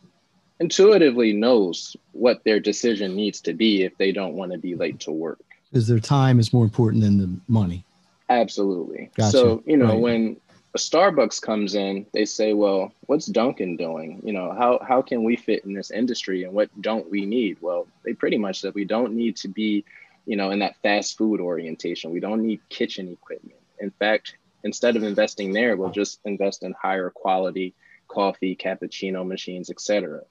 intuitively 0.59 1.33
knows 1.33 1.95
what 2.11 2.43
their 2.43 2.59
decision 2.59 3.15
needs 3.15 3.41
to 3.41 3.53
be 3.53 3.83
if 3.83 3.97
they 3.97 4.11
don't 4.11 4.33
want 4.33 4.51
to 4.51 4.57
be 4.57 4.75
late 4.75 4.99
to 5.01 5.11
work. 5.11 5.39
Because 5.71 5.87
their 5.87 5.99
time 5.99 6.39
is 6.39 6.53
more 6.53 6.63
important 6.63 7.03
than 7.03 7.17
the 7.17 7.29
money. 7.47 7.83
Absolutely. 8.29 9.09
Gotcha. 9.15 9.31
So, 9.31 9.63
you 9.65 9.77
know, 9.77 9.87
right. 9.87 9.99
when 9.99 10.37
a 10.73 10.77
Starbucks 10.77 11.41
comes 11.41 11.75
in, 11.75 12.05
they 12.13 12.25
say, 12.25 12.53
"Well, 12.53 12.93
what's 13.07 13.25
Dunkin' 13.25 13.75
doing? 13.75 14.21
You 14.23 14.33
know, 14.33 14.53
how 14.53 14.79
how 14.87 15.01
can 15.01 15.23
we 15.23 15.35
fit 15.35 15.65
in 15.65 15.73
this 15.73 15.91
industry, 15.91 16.43
and 16.43 16.53
what 16.53 16.69
don't 16.81 17.09
we 17.09 17.25
need?" 17.25 17.57
Well, 17.59 17.87
they 18.03 18.13
pretty 18.13 18.37
much 18.37 18.61
said 18.61 18.73
we 18.73 18.85
don't 18.85 19.13
need 19.13 19.35
to 19.37 19.49
be, 19.49 19.83
you 20.31 20.37
know, 20.37 20.51
in 20.51 20.59
that 20.59 20.77
fast 20.81 21.17
food 21.17 21.41
orientation. 21.41 22.09
We 22.09 22.21
don't 22.21 22.41
need 22.41 22.61
kitchen 22.69 23.09
equipment. 23.11 23.59
In 23.81 23.91
fact, 23.91 24.37
instead 24.63 24.95
of 24.95 25.03
investing 25.03 25.51
there, 25.51 25.75
we'll 25.75 25.89
just 25.89 26.21
invest 26.23 26.63
in 26.63 26.73
higher 26.81 27.09
quality 27.09 27.75
coffee, 28.07 28.55
cappuccino 28.55 29.27
machines, 29.27 29.69
etc. 29.69 30.21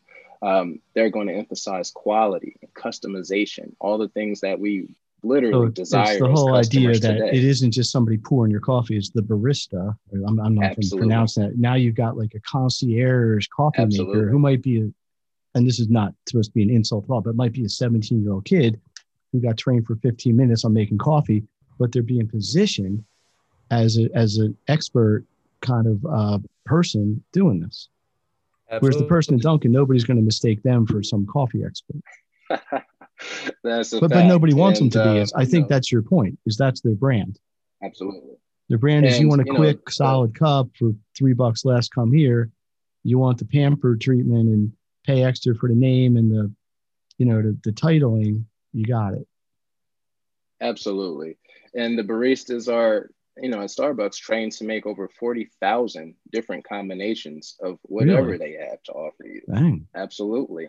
Um, 0.41 0.81
they're 0.95 1.11
going 1.11 1.27
to 1.27 1.35
emphasize 1.35 1.91
quality, 1.91 2.57
customization, 2.75 3.75
all 3.79 3.99
the 3.99 4.09
things 4.09 4.41
that 4.41 4.59
we 4.59 4.89
literally 5.23 5.67
so 5.67 5.73
desire. 5.73 6.13
It's 6.13 6.23
the 6.23 6.31
whole 6.31 6.55
idea 6.55 6.99
that 6.99 7.19
today. 7.19 7.31
it 7.35 7.45
isn't 7.45 7.73
just 7.73 7.93
somebody 7.93 8.17
pouring 8.17 8.51
your 8.51 8.63
coffee; 8.63 8.97
it's 8.97 9.11
the 9.11 9.21
barista. 9.21 9.95
I'm, 10.15 10.41
I'm 10.41 10.55
not 10.55 10.77
going 10.77 10.89
to 10.89 10.97
pronounce 10.97 11.35
that. 11.35 11.59
Now 11.59 11.75
you've 11.75 11.95
got 11.95 12.17
like 12.17 12.33
a 12.35 12.41
concierge 12.41 13.49
coffee 13.49 13.83
Absolutely. 13.83 14.15
maker 14.15 14.31
who 14.31 14.39
might 14.39 14.63
be, 14.63 14.81
a, 14.81 14.91
and 15.55 15.69
this 15.69 15.79
is 15.79 15.91
not 15.91 16.15
supposed 16.27 16.53
to 16.53 16.55
be 16.55 16.63
an 16.63 16.71
insult 16.71 17.05
at 17.05 17.11
all, 17.11 17.21
but 17.21 17.37
might 17.37 17.53
be 17.53 17.67
a 17.67 17.69
17 17.69 18.23
year 18.23 18.33
old 18.33 18.47
kid 18.47 18.81
who 19.33 19.41
got 19.41 19.57
trained 19.57 19.87
for 19.87 19.97
15 19.97 20.37
minutes 20.37 20.65
on 20.65 20.73
making 20.73 20.99
coffee, 20.99 21.45
but 21.79 21.93
they're 21.93 22.03
being 22.03 22.29
positioned 22.29 23.05
as 23.71 23.99
a 23.99 24.09
as 24.15 24.39
an 24.39 24.57
expert 24.69 25.25
kind 25.61 25.87
of 25.87 26.05
uh, 26.07 26.39
person 26.65 27.23
doing 27.33 27.61
this. 27.61 27.89
Absolutely. 28.71 28.87
Whereas 28.87 29.03
the 29.03 29.09
person 29.09 29.35
in 29.35 29.41
Dunkin', 29.41 29.73
nobody's 29.73 30.05
going 30.05 30.17
to 30.17 30.23
mistake 30.23 30.63
them 30.63 30.87
for 30.87 31.03
some 31.03 31.27
coffee 31.27 31.65
expert. 31.65 32.01
that's 33.65 33.91
but, 33.91 34.11
but 34.11 34.27
nobody 34.27 34.55
wants 34.55 34.81
and, 34.81 34.91
them 34.93 35.05
to 35.05 35.13
be. 35.13 35.19
As, 35.21 35.33
I 35.35 35.45
think 35.45 35.65
know, 35.65 35.75
that's 35.75 35.91
your 35.91 36.03
point. 36.03 36.39
Is 36.47 36.57
that's 36.57 36.81
their 36.81 36.95
brand. 36.95 37.39
Absolutely. 37.83 38.37
Their 38.69 38.79
brand 38.79 39.05
and, 39.05 39.15
is 39.15 39.21
you 39.21 39.29
want 39.29 39.43
a 39.43 39.45
quick, 39.45 39.79
know, 39.79 39.91
solid 39.91 40.39
cup 40.39 40.69
for 40.79 40.93
three 41.17 41.33
bucks 41.33 41.65
less. 41.65 41.89
Come 41.89 42.13
here. 42.13 42.51
You 43.03 43.19
want 43.19 43.39
the 43.39 43.45
pampered 43.45 44.01
treatment 44.01 44.49
and 44.49 44.73
pay 45.05 45.25
extra 45.25 45.55
for 45.55 45.69
the 45.69 45.75
name 45.75 46.17
and 46.17 46.31
the, 46.31 46.53
you 47.19 47.27
know, 47.27 47.43
the, 47.43 47.57
the 47.65 47.73
titling. 47.73 48.45
You 48.73 48.85
got 48.85 49.15
it. 49.15 49.27
Absolutely. 50.61 51.39
And 51.75 51.99
the 51.99 52.03
baristas 52.03 52.73
are 52.73 53.11
you 53.41 53.49
know, 53.49 53.61
at 53.61 53.71
Starbucks 53.71 54.17
trained 54.17 54.53
to 54.53 54.65
make 54.65 54.87
over 54.87 55.09
40,000 55.09 56.15
different 56.31 56.65
combinations 56.69 57.57
of 57.63 57.79
whatever 57.83 58.29
really? 58.29 58.39
they 58.39 58.67
have 58.69 58.83
to 58.85 58.93
offer 58.93 59.25
you. 59.25 59.43
Dang. 59.53 59.87
Absolutely. 59.95 60.69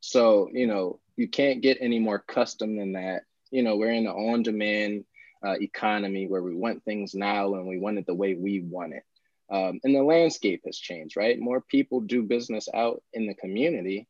So, 0.00 0.48
you 0.52 0.66
know, 0.66 1.00
you 1.16 1.28
can't 1.28 1.62
get 1.62 1.78
any 1.80 1.98
more 1.98 2.18
custom 2.18 2.76
than 2.76 2.92
that. 2.92 3.22
You 3.50 3.62
know, 3.62 3.76
we're 3.76 3.92
in 3.92 4.06
an 4.06 4.12
on 4.12 4.42
demand 4.42 5.04
uh, 5.44 5.56
economy 5.60 6.26
where 6.26 6.42
we 6.42 6.54
want 6.54 6.84
things 6.84 7.14
now 7.14 7.54
and 7.54 7.66
we 7.66 7.78
want 7.78 7.98
it 7.98 8.06
the 8.06 8.14
way 8.14 8.34
we 8.34 8.60
want 8.60 8.94
it. 8.94 9.02
Um, 9.50 9.80
and 9.82 9.94
the 9.94 10.02
landscape 10.02 10.62
has 10.66 10.78
changed, 10.78 11.16
right? 11.16 11.38
More 11.38 11.60
people 11.60 12.00
do 12.00 12.22
business 12.22 12.68
out 12.72 13.02
in 13.12 13.26
the 13.26 13.34
community 13.34 14.06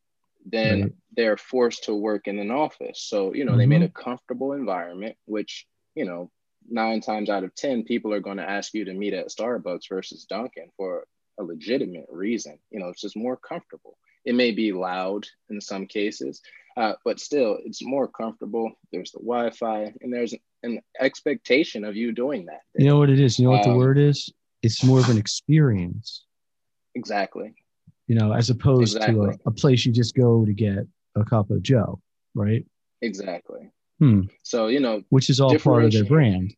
than 0.46 0.83
right. 0.83 0.92
they're 1.16 1.37
forced 1.37 1.85
to 1.85 1.94
work 1.94 2.26
in 2.26 2.38
an 2.38 2.50
office. 2.50 3.03
So, 3.03 3.35
you 3.35 3.44
know, 3.44 3.53
mm-hmm. 3.53 3.59
they 3.59 3.66
made 3.66 3.83
mm-hmm. 3.83 3.98
a 3.98 4.03
comfortable 4.03 4.53
environment, 4.53 5.16
which, 5.26 5.66
you 5.94 6.05
know, 6.05 6.31
nine 6.68 7.00
times 7.00 7.31
out 7.31 7.44
of 7.44 7.55
10, 7.55 7.85
people 7.85 8.12
are 8.12 8.20
going 8.20 8.37
to 8.37 8.48
ask 8.48 8.74
you 8.74 8.85
to 8.85 8.94
meet 8.94 9.14
at 9.14 9.29
Starbucks 9.29 9.88
versus 9.88 10.24
Dunkin' 10.24 10.70
for 10.76 11.07
a 11.38 11.42
legitimate 11.42 12.07
reason. 12.11 12.59
You 12.70 12.81
know, 12.81 12.88
it's 12.88 13.00
just 13.00 13.16
more 13.16 13.37
comfortable. 13.37 13.96
It 14.24 14.35
may 14.35 14.50
be 14.53 14.72
loud 14.72 15.26
in 15.48 15.61
some 15.61 15.87
cases, 15.87 16.42
uh, 16.76 16.92
but 17.05 17.18
still, 17.18 17.59
it's 17.64 17.85
more 17.85 18.07
comfortable. 18.07 18.72
There's 18.92 19.12
the 19.12 19.18
Wi 19.18 19.50
Fi, 19.50 19.92
and 20.00 20.12
there's 20.12 20.35
an 20.62 20.81
expectation 21.00 21.85
of 21.85 21.96
you 21.96 22.12
doing 22.12 22.46
that. 22.46 22.61
You 22.76 22.87
know 22.87 22.98
what 22.98 23.11
it 23.11 23.18
is? 23.18 23.38
You 23.38 23.46
know 23.46 23.53
what 23.53 23.66
um, 23.66 23.72
the 23.72 23.79
word 23.79 23.98
is? 23.98 24.31
It's 24.62 24.85
more 24.85 25.00
of 25.00 25.09
an 25.09 25.16
experience. 25.16 26.24
Exactly. 26.94 27.55
You 28.10 28.16
know, 28.16 28.32
as 28.32 28.50
opposed 28.50 28.96
exactly. 28.96 29.14
to 29.14 29.30
a, 29.30 29.36
a 29.46 29.50
place 29.52 29.86
you 29.86 29.92
just 29.92 30.16
go 30.16 30.44
to 30.44 30.52
get 30.52 30.84
a 31.14 31.24
cup 31.24 31.48
of 31.52 31.62
Joe, 31.62 32.00
right? 32.34 32.66
Exactly. 33.02 33.70
Hmm. 34.00 34.22
So, 34.42 34.66
you 34.66 34.80
know, 34.80 35.04
which 35.10 35.30
is 35.30 35.40
all 35.40 35.56
part 35.56 35.84
of 35.84 35.92
their 35.92 36.04
brand. 36.04 36.52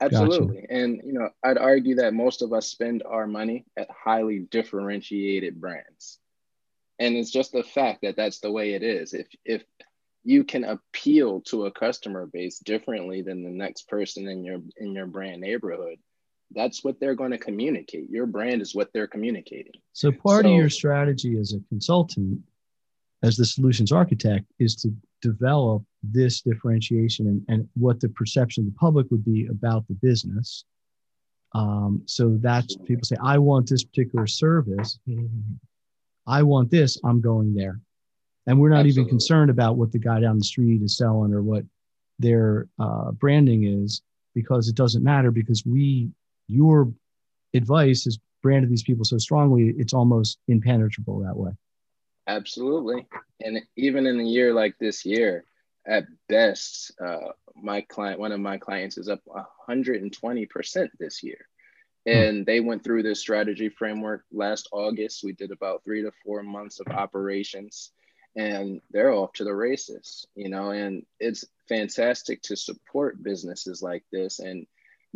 Absolutely. 0.00 0.62
Gotcha. 0.62 0.72
And, 0.72 1.02
you 1.04 1.12
know, 1.12 1.28
I'd 1.44 1.58
argue 1.58 1.96
that 1.96 2.14
most 2.14 2.40
of 2.40 2.54
us 2.54 2.68
spend 2.68 3.02
our 3.04 3.26
money 3.26 3.66
at 3.76 3.90
highly 3.90 4.46
differentiated 4.50 5.60
brands. 5.60 6.20
And 6.98 7.16
it's 7.16 7.30
just 7.30 7.52
the 7.52 7.62
fact 7.62 8.00
that 8.00 8.16
that's 8.16 8.40
the 8.40 8.50
way 8.50 8.72
it 8.72 8.82
is. 8.82 9.12
If, 9.12 9.26
if 9.44 9.62
you 10.24 10.42
can 10.42 10.64
appeal 10.64 11.42
to 11.48 11.66
a 11.66 11.70
customer 11.70 12.24
base 12.24 12.60
differently 12.60 13.20
than 13.20 13.44
the 13.44 13.50
next 13.50 13.88
person 13.88 14.26
in 14.26 14.42
your, 14.42 14.60
in 14.78 14.92
your 14.92 15.06
brand 15.06 15.42
neighborhood, 15.42 15.98
that's 16.52 16.84
what 16.84 17.00
they're 17.00 17.14
going 17.14 17.32
to 17.32 17.38
communicate. 17.38 18.08
Your 18.10 18.26
brand 18.26 18.62
is 18.62 18.74
what 18.74 18.92
they're 18.92 19.06
communicating. 19.06 19.72
So 19.92 20.12
part 20.12 20.44
so, 20.44 20.50
of 20.50 20.56
your 20.56 20.70
strategy 20.70 21.38
as 21.38 21.52
a 21.52 21.60
consultant, 21.68 22.40
as 23.22 23.36
the 23.36 23.44
solutions 23.44 23.92
architect, 23.92 24.46
is 24.58 24.76
to 24.76 24.94
develop 25.22 25.82
this 26.02 26.40
differentiation 26.42 27.26
and, 27.26 27.42
and 27.48 27.68
what 27.74 28.00
the 28.00 28.08
perception 28.10 28.64
of 28.64 28.72
the 28.72 28.78
public 28.78 29.06
would 29.10 29.24
be 29.24 29.46
about 29.46 29.86
the 29.88 29.94
business. 29.94 30.64
Um, 31.54 32.02
so 32.06 32.38
that's 32.40 32.76
people 32.84 33.04
say, 33.04 33.16
I 33.22 33.38
want 33.38 33.68
this 33.68 33.82
particular 33.82 34.26
service. 34.26 34.98
I 36.26 36.42
want 36.42 36.70
this, 36.70 36.98
I'm 37.04 37.20
going 37.20 37.54
there. 37.54 37.80
And 38.46 38.60
we're 38.60 38.68
not 38.68 38.80
Absolutely. 38.80 39.02
even 39.02 39.08
concerned 39.08 39.50
about 39.50 39.76
what 39.76 39.90
the 39.90 39.98
guy 39.98 40.20
down 40.20 40.38
the 40.38 40.44
street 40.44 40.82
is 40.82 40.96
selling 40.96 41.32
or 41.32 41.42
what 41.42 41.64
their 42.18 42.68
uh, 42.78 43.10
branding 43.12 43.64
is 43.64 44.02
because 44.34 44.68
it 44.68 44.74
doesn't 44.74 45.02
matter 45.02 45.30
because 45.30 45.64
we, 45.64 46.10
your 46.48 46.92
advice 47.54 48.04
has 48.04 48.18
branded 48.42 48.70
these 48.70 48.82
people 48.82 49.04
so 49.04 49.18
strongly, 49.18 49.74
it's 49.76 49.94
almost 49.94 50.38
impenetrable 50.48 51.20
that 51.20 51.36
way. 51.36 51.52
Absolutely. 52.26 53.06
And 53.40 53.60
even 53.76 54.06
in 54.06 54.20
a 54.20 54.24
year 54.24 54.52
like 54.52 54.76
this 54.78 55.04
year, 55.04 55.44
at 55.86 56.04
best, 56.28 56.92
uh, 57.00 57.32
my 57.54 57.80
client, 57.82 58.18
one 58.18 58.32
of 58.32 58.40
my 58.40 58.58
clients 58.58 58.98
is 58.98 59.08
up 59.08 59.20
120% 59.68 60.88
this 60.98 61.22
year. 61.22 61.38
Hmm. 62.06 62.12
And 62.12 62.46
they 62.46 62.60
went 62.60 62.82
through 62.82 63.04
this 63.04 63.20
strategy 63.20 63.68
framework 63.68 64.24
last 64.32 64.68
August. 64.72 65.24
We 65.24 65.32
did 65.32 65.52
about 65.52 65.84
three 65.84 66.02
to 66.02 66.10
four 66.24 66.42
months 66.42 66.80
of 66.80 66.88
operations 66.88 67.92
and 68.36 68.82
they're 68.90 69.12
off 69.12 69.32
to 69.32 69.44
the 69.44 69.54
races, 69.54 70.26
you 70.34 70.50
know, 70.50 70.70
and 70.70 71.04
it's 71.18 71.44
fantastic 71.68 72.42
to 72.42 72.56
support 72.56 73.22
businesses 73.22 73.82
like 73.82 74.04
this 74.12 74.40
and 74.40 74.66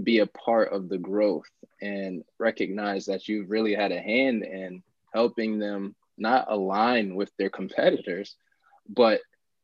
be 0.04 0.18
a 0.18 0.26
part 0.26 0.72
of 0.72 0.88
the 0.88 0.98
growth 0.98 1.50
and 1.80 2.24
recognize 2.38 3.06
that 3.06 3.28
you've 3.28 3.50
really 3.50 3.74
had 3.74 3.92
a 3.92 4.00
hand 4.00 4.44
in 4.44 4.82
helping 5.12 5.58
them 5.58 5.94
not 6.18 6.46
align 6.48 7.14
with 7.14 7.30
their 7.38 7.50
competitors, 7.50 8.36
but 8.88 9.20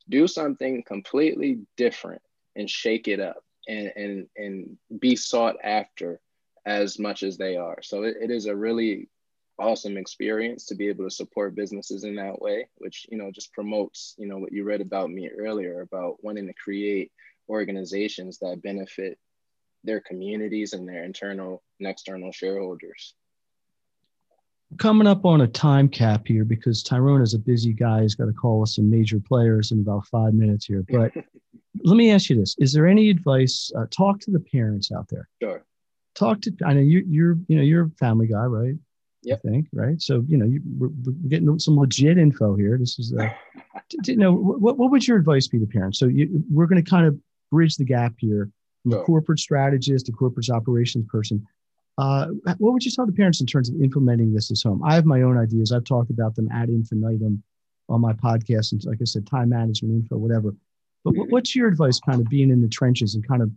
do 0.08 0.26
something 0.26 0.82
completely 0.82 1.60
different 1.76 2.22
and 2.54 2.70
shake 2.70 3.08
it 3.08 3.20
up 3.20 3.44
and 3.68 3.92
and 3.96 4.26
and 4.36 4.78
be 5.00 5.16
sought 5.16 5.56
after 5.62 6.20
as 6.64 6.98
much 6.98 7.22
as 7.22 7.36
they 7.36 7.56
are. 7.56 7.80
So 7.82 8.02
it, 8.04 8.16
it 8.20 8.30
is 8.30 8.46
a 8.46 8.56
really 8.56 9.08
awesome 9.58 9.96
experience 9.96 10.66
to 10.66 10.74
be 10.74 10.88
able 10.88 11.04
to 11.04 11.10
support 11.10 11.54
businesses 11.54 12.04
in 12.04 12.16
that 12.16 12.40
way, 12.40 12.66
which 12.78 13.06
you 13.10 13.18
know 13.18 13.30
just 13.30 13.52
promotes 13.52 14.14
you 14.18 14.26
know 14.26 14.38
what 14.38 14.52
you 14.52 14.64
read 14.64 14.80
about 14.80 15.10
me 15.10 15.28
earlier 15.28 15.80
about 15.80 16.22
wanting 16.22 16.46
to 16.46 16.54
create 16.54 17.12
organizations 17.48 18.38
that 18.38 18.62
benefit 18.62 19.18
their 19.86 20.00
communities 20.00 20.72
and 20.72 20.88
their 20.88 21.04
internal 21.04 21.62
and 21.80 21.88
external 21.88 22.32
shareholders 22.32 23.14
coming 24.78 25.06
up 25.06 25.24
on 25.24 25.42
a 25.42 25.46
time 25.46 25.88
cap 25.88 26.26
here 26.26 26.44
because 26.44 26.82
Tyrone 26.82 27.22
is 27.22 27.34
a 27.34 27.38
busy 27.38 27.72
guy. 27.72 28.02
He's 28.02 28.14
got 28.14 28.26
to 28.26 28.32
call 28.32 28.62
us 28.62 28.76
some 28.76 28.90
major 28.90 29.20
players 29.20 29.72
in 29.72 29.80
about 29.80 30.06
five 30.06 30.34
minutes 30.34 30.66
here. 30.66 30.84
But 30.88 31.12
let 31.84 31.96
me 31.96 32.10
ask 32.10 32.28
you 32.28 32.36
this: 32.36 32.54
Is 32.58 32.72
there 32.72 32.86
any 32.86 33.10
advice? 33.10 33.70
Uh, 33.76 33.86
talk 33.90 34.20
to 34.20 34.30
the 34.30 34.40
parents 34.40 34.90
out 34.92 35.08
there. 35.08 35.28
Sure. 35.42 35.64
Talk 36.14 36.40
to. 36.42 36.52
I 36.64 36.74
know 36.74 36.80
you. 36.80 37.04
You're. 37.08 37.38
You 37.48 37.56
know. 37.56 37.62
You're 37.62 37.84
a 37.86 37.90
family 37.98 38.26
guy, 38.26 38.44
right? 38.44 38.74
Yep. 39.22 39.40
I 39.44 39.48
think 39.48 39.66
right. 39.72 40.00
So 40.00 40.24
you 40.28 40.36
know, 40.36 40.46
you, 40.46 40.60
we're, 40.78 40.88
we're, 41.04 41.28
getting 41.28 41.58
some 41.58 41.76
legit 41.78 42.18
info 42.18 42.56
here. 42.56 42.76
This 42.78 42.98
is. 42.98 43.14
Uh, 43.18 43.28
you 44.04 44.16
know, 44.16 44.32
what 44.32 44.76
what 44.78 44.90
would 44.90 45.06
your 45.06 45.18
advice 45.18 45.46
be 45.46 45.58
to 45.58 45.66
parents? 45.66 45.98
So 45.98 46.06
you, 46.06 46.44
we're 46.50 46.66
going 46.66 46.82
to 46.82 46.90
kind 46.90 47.06
of 47.06 47.18
bridge 47.50 47.76
the 47.76 47.84
gap 47.84 48.14
here 48.18 48.50
from 48.86 48.92
sure. 48.92 49.02
a 49.02 49.04
corporate 49.04 49.38
strategist 49.40 50.06
to 50.06 50.12
corporate 50.12 50.48
operations 50.50 51.06
person 51.08 51.44
uh, 51.98 52.26
what 52.58 52.72
would 52.72 52.84
you 52.84 52.90
tell 52.90 53.06
the 53.06 53.12
parents 53.12 53.40
in 53.40 53.46
terms 53.46 53.70
of 53.70 53.80
implementing 53.80 54.34
this 54.34 54.50
at 54.50 54.68
home? 54.68 54.82
I 54.84 54.94
have 54.94 55.06
my 55.06 55.22
own 55.22 55.38
ideas. 55.38 55.72
I've 55.72 55.84
talked 55.84 56.10
about 56.10 56.34
them 56.34 56.48
ad 56.52 56.68
infinitum 56.68 57.42
on 57.88 58.00
my 58.00 58.12
podcast, 58.12 58.72
and 58.72 58.84
like 58.84 58.98
I 59.00 59.04
said, 59.04 59.26
time 59.26 59.48
management 59.48 59.94
info, 59.94 60.16
whatever. 60.16 60.54
But 61.04 61.14
what's 61.28 61.54
your 61.54 61.68
advice, 61.68 62.00
kind 62.00 62.20
of 62.20 62.28
being 62.28 62.50
in 62.50 62.60
the 62.60 62.68
trenches 62.68 63.14
and 63.14 63.26
kind 63.26 63.40
of, 63.40 63.50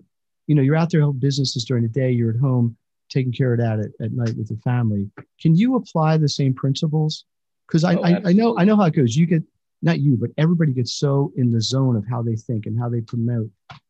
you 0.48 0.56
know, 0.56 0.62
you're 0.62 0.76
out 0.76 0.92
there 0.92 1.02
helping 1.02 1.20
businesses 1.20 1.65
during 1.65 1.84
the 1.84 1.89
day, 1.89 2.12
you're 2.12 2.30
at 2.30 2.39
home 2.39 2.78
taking 3.10 3.32
care 3.32 3.54
of 3.54 3.60
that 3.60 3.80
at, 3.80 4.06
at 4.06 4.12
night 4.13 4.38
with 4.38 4.48
the 4.48 4.58
family. 4.63 5.10
Can 5.42 5.56
you 5.56 5.76
apply 5.76 6.18
the 6.18 6.30
same 6.30 6.54
principles? 6.54 7.26
Because 7.68 7.84
I, 7.84 7.96
oh, 7.96 8.04
I, 8.04 8.22
I 8.26 8.34
know 8.34 8.58
I 8.58 8.63
know 8.65 8.76
how 8.76 8.84
it 8.84 8.96
goes. 8.96 9.15
You 9.15 9.26
get 9.26 9.44
not 9.82 10.00
you, 10.00 10.15
but 10.15 10.30
everybody 10.38 10.72
gets 10.74 10.94
so 10.94 11.34
in 11.36 11.52
the 11.52 11.62
zone 11.62 11.96
of 11.96 12.06
how 12.08 12.22
they 12.22 12.36
think 12.36 12.68
and 12.68 12.80
how 12.80 12.88
they 12.88 13.02
promote 13.02 13.50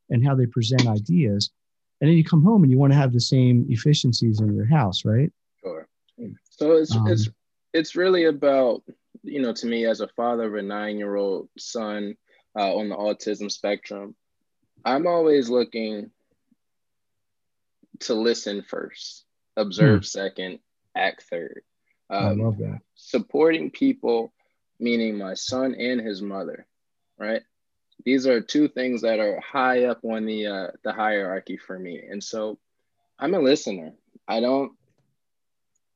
and 0.09 0.25
how 0.25 0.35
they 0.35 0.45
present 0.45 0.87
ideas 0.87 1.51
and 2.01 2.09
then 2.09 2.17
you 2.17 2.23
come 2.23 2.43
home 2.43 2.63
and 2.63 2.71
you 2.71 2.77
want 2.77 2.93
to 2.93 2.97
have 2.97 3.11
the 3.11 3.19
same 3.19 3.65
efficiencies 3.69 4.39
in 4.39 4.55
your 4.55 4.65
house, 4.65 5.03
right? 5.03 5.31
Sure. 5.61 5.87
So 6.49 6.73
it's 6.73 6.95
um, 6.95 7.07
it's 7.07 7.29
it's 7.73 7.95
really 7.95 8.25
about 8.25 8.83
you 9.23 9.41
know 9.41 9.53
to 9.53 9.67
me 9.67 9.85
as 9.85 10.01
a 10.01 10.07
father 10.07 10.47
of 10.47 10.55
a 10.55 10.61
nine 10.61 10.97
year 10.97 11.15
old 11.15 11.49
son 11.57 12.15
uh, 12.55 12.75
on 12.75 12.89
the 12.89 12.95
autism 12.95 13.51
spectrum, 13.51 14.15
I'm 14.85 15.07
always 15.07 15.49
looking 15.49 16.11
to 18.01 18.13
listen 18.13 18.61
first, 18.61 19.25
observe 19.57 20.01
hmm. 20.01 20.05
second, 20.05 20.59
act 20.95 21.23
third. 21.29 21.61
Um, 22.09 22.25
I 22.25 22.31
love 22.31 22.57
that. 22.59 22.79
Supporting 22.95 23.71
people, 23.71 24.33
meaning 24.79 25.17
my 25.17 25.33
son 25.33 25.75
and 25.75 25.99
his 25.99 26.21
mother, 26.21 26.65
right? 27.17 27.41
These 28.05 28.27
are 28.27 28.41
two 28.41 28.67
things 28.67 29.01
that 29.01 29.19
are 29.19 29.39
high 29.39 29.85
up 29.85 29.99
on 30.03 30.25
the 30.25 30.47
uh, 30.47 30.67
the 30.83 30.93
hierarchy 30.93 31.57
for 31.57 31.77
me. 31.77 32.01
And 32.09 32.23
so 32.23 32.57
I'm 33.17 33.33
a 33.33 33.39
listener. 33.39 33.93
I 34.27 34.39
don't 34.39 34.73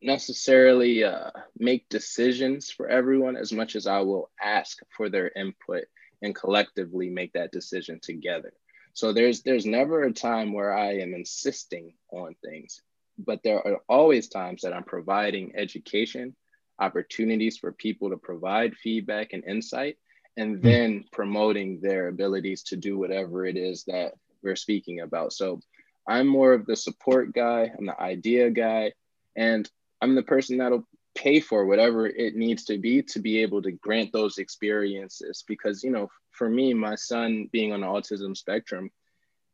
necessarily 0.02 1.04
uh, 1.04 1.32
make 1.58 1.88
decisions 1.90 2.70
for 2.70 2.90
everyone 2.90 3.38
as 3.38 3.54
much 3.54 3.76
as 3.76 3.88
I 3.88 4.00
will 4.00 4.30
ask 4.42 4.80
for 4.96 5.10
their 5.10 5.32
input 5.36 5.86
and 6.22 6.36
collectively 6.36 7.10
make 7.10 7.34
that 7.34 7.52
decision 7.52 8.00
together. 8.02 8.54
So 8.94 9.14
there's 9.14 9.42
there's 9.42 9.66
never 9.66 10.04
a 10.04 10.14
time 10.14 10.54
where 10.54 10.74
I 10.74 10.98
am 10.98 11.14
insisting 11.14 11.94
on 12.12 12.36
things, 12.44 12.82
but 13.18 13.42
there 13.44 13.66
are 13.66 13.82
always 13.88 14.28
times 14.28 14.62
that 14.62 14.74
I'm 14.74 14.84
providing 14.84 15.56
education, 15.56 16.36
opportunities 16.80 17.58
for 17.58 17.72
people 17.72 18.10
to 18.12 18.18
provide 18.18 18.76
feedback 18.76 19.34
and 19.34 19.44
insight, 19.46 19.98
and 20.38 20.58
hmm. 20.58 20.62
then 20.62 21.06
promoting 21.12 21.80
their 21.82 22.08
abilities 22.08 22.64
to 22.64 22.76
do 22.76 22.98
whatever 22.98 23.46
it 23.46 23.58
is 23.58 23.84
that 23.86 24.14
we're 24.42 24.56
speaking 24.56 25.02
about. 25.02 25.34
So 25.34 25.60
I'm 26.08 26.28
more 26.28 26.54
of 26.54 26.66
the 26.66 26.76
support 26.76 27.34
guy, 27.34 27.72
I'm 27.78 27.86
the 27.86 28.00
idea 28.00 28.50
guy, 28.50 28.94
and 29.36 29.70
I'm 30.02 30.16
the 30.16 30.24
person 30.24 30.58
that'll 30.58 30.88
pay 31.16 31.40
for 31.40 31.66
whatever 31.66 32.08
it 32.08 32.36
needs 32.36 32.66
to 32.66 32.78
be 32.78 33.02
to 33.04 33.20
be 33.20 33.42
able 33.42 33.62
to 33.62 33.72
grant 33.72 34.12
those 34.12 34.38
experiences 34.38 35.44
because 35.48 35.84
you 35.84 35.92
know 35.92 36.10
for 36.32 36.50
me 36.50 36.74
my 36.74 36.96
son 36.96 37.48
being 37.52 37.72
on 37.72 37.82
the 37.82 37.88
autism 37.88 38.36
spectrum 38.36 38.90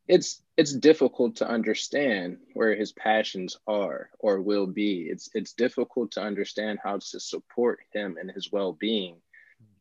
it's 0.07 0.41
it's 0.57 0.73
difficult 0.73 1.35
to 1.35 1.47
understand 1.47 2.37
where 2.53 2.75
his 2.75 2.93
passions 2.93 3.57
are 3.67 4.09
or 4.19 4.41
will 4.41 4.67
be 4.67 5.01
it's 5.01 5.29
it's 5.33 5.53
difficult 5.53 6.11
to 6.11 6.21
understand 6.21 6.79
how 6.81 6.97
to 6.97 7.19
support 7.19 7.79
him 7.93 8.15
and 8.19 8.31
his 8.31 8.51
well-being 8.51 9.17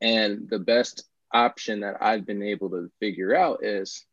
and 0.00 0.48
the 0.48 0.58
best 0.58 1.04
option 1.32 1.80
that 1.80 1.96
i've 2.00 2.26
been 2.26 2.42
able 2.42 2.70
to 2.70 2.90
figure 3.00 3.34
out 3.34 3.64
is 3.64 4.04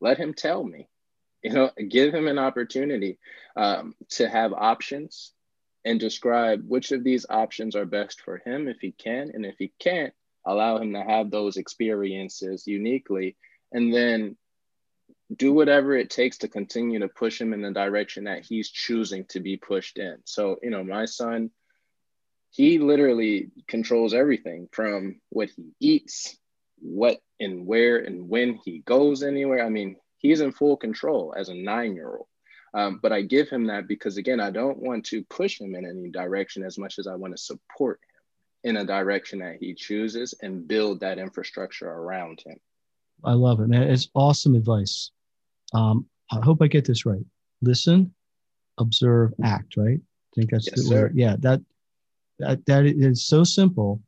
let 0.00 0.18
him 0.18 0.34
tell 0.34 0.62
me 0.64 0.88
you 1.42 1.52
know 1.52 1.70
give 1.88 2.14
him 2.14 2.28
an 2.28 2.38
opportunity 2.38 3.18
um, 3.56 3.94
to 4.08 4.28
have 4.28 4.52
options 4.52 5.32
and 5.84 5.98
describe 5.98 6.64
which 6.66 6.92
of 6.92 7.04
these 7.04 7.26
options 7.28 7.74
are 7.74 7.86
best 7.86 8.20
for 8.20 8.42
him 8.44 8.68
if 8.68 8.80
he 8.80 8.92
can. 8.92 9.30
And 9.32 9.46
if 9.46 9.56
he 9.58 9.72
can't, 9.78 10.12
allow 10.46 10.78
him 10.78 10.92
to 10.94 11.02
have 11.02 11.30
those 11.30 11.56
experiences 11.56 12.66
uniquely. 12.66 13.36
And 13.72 13.92
then 13.94 14.36
do 15.34 15.52
whatever 15.52 15.96
it 15.96 16.10
takes 16.10 16.38
to 16.38 16.48
continue 16.48 16.98
to 16.98 17.08
push 17.08 17.40
him 17.40 17.52
in 17.52 17.62
the 17.62 17.70
direction 17.70 18.24
that 18.24 18.44
he's 18.44 18.70
choosing 18.70 19.24
to 19.26 19.40
be 19.40 19.56
pushed 19.56 19.98
in. 19.98 20.18
So, 20.24 20.56
you 20.62 20.70
know, 20.70 20.82
my 20.82 21.04
son, 21.04 21.50
he 22.50 22.78
literally 22.78 23.50
controls 23.68 24.12
everything 24.12 24.68
from 24.72 25.20
what 25.30 25.50
he 25.50 25.72
eats, 25.80 26.36
what 26.78 27.18
and 27.38 27.66
where 27.66 27.98
and 27.98 28.28
when 28.28 28.54
he 28.64 28.80
goes 28.80 29.22
anywhere. 29.22 29.64
I 29.64 29.68
mean, 29.68 29.96
he's 30.18 30.40
in 30.40 30.52
full 30.52 30.76
control 30.76 31.34
as 31.36 31.48
a 31.48 31.54
nine 31.54 31.94
year 31.94 32.16
old. 32.16 32.26
Um, 32.72 33.00
but 33.02 33.12
I 33.12 33.22
give 33.22 33.48
him 33.48 33.66
that 33.66 33.88
because, 33.88 34.16
again, 34.16 34.38
I 34.38 34.50
don't 34.50 34.78
want 34.78 35.04
to 35.06 35.24
push 35.24 35.60
him 35.60 35.74
in 35.74 35.84
any 35.84 36.08
direction 36.10 36.62
as 36.62 36.78
much 36.78 36.98
as 36.98 37.06
I 37.06 37.16
want 37.16 37.36
to 37.36 37.42
support 37.42 37.98
him 38.64 38.70
in 38.70 38.76
a 38.76 38.84
direction 38.84 39.40
that 39.40 39.56
he 39.58 39.74
chooses 39.74 40.34
and 40.40 40.68
build 40.68 41.00
that 41.00 41.18
infrastructure 41.18 41.88
around 41.88 42.42
him. 42.46 42.58
I 43.24 43.32
love 43.32 43.60
it, 43.60 43.68
man. 43.68 43.82
It's 43.82 44.08
awesome 44.14 44.54
advice. 44.54 45.10
Um, 45.74 46.06
I 46.30 46.40
hope 46.44 46.62
I 46.62 46.68
get 46.68 46.84
this 46.84 47.04
right. 47.04 47.24
Listen, 47.60 48.14
observe, 48.78 49.32
act. 49.42 49.76
Right? 49.76 49.98
I 49.98 50.30
think 50.34 50.50
that's 50.50 50.66
yes, 50.66 50.76
the 50.76 50.82
sir. 50.82 51.02
word. 51.02 51.12
Yeah, 51.16 51.36
that 51.40 51.60
that 52.40 52.66
that 52.66 52.86
is 52.86 53.26
so 53.26 53.44
simple, 53.44 54.00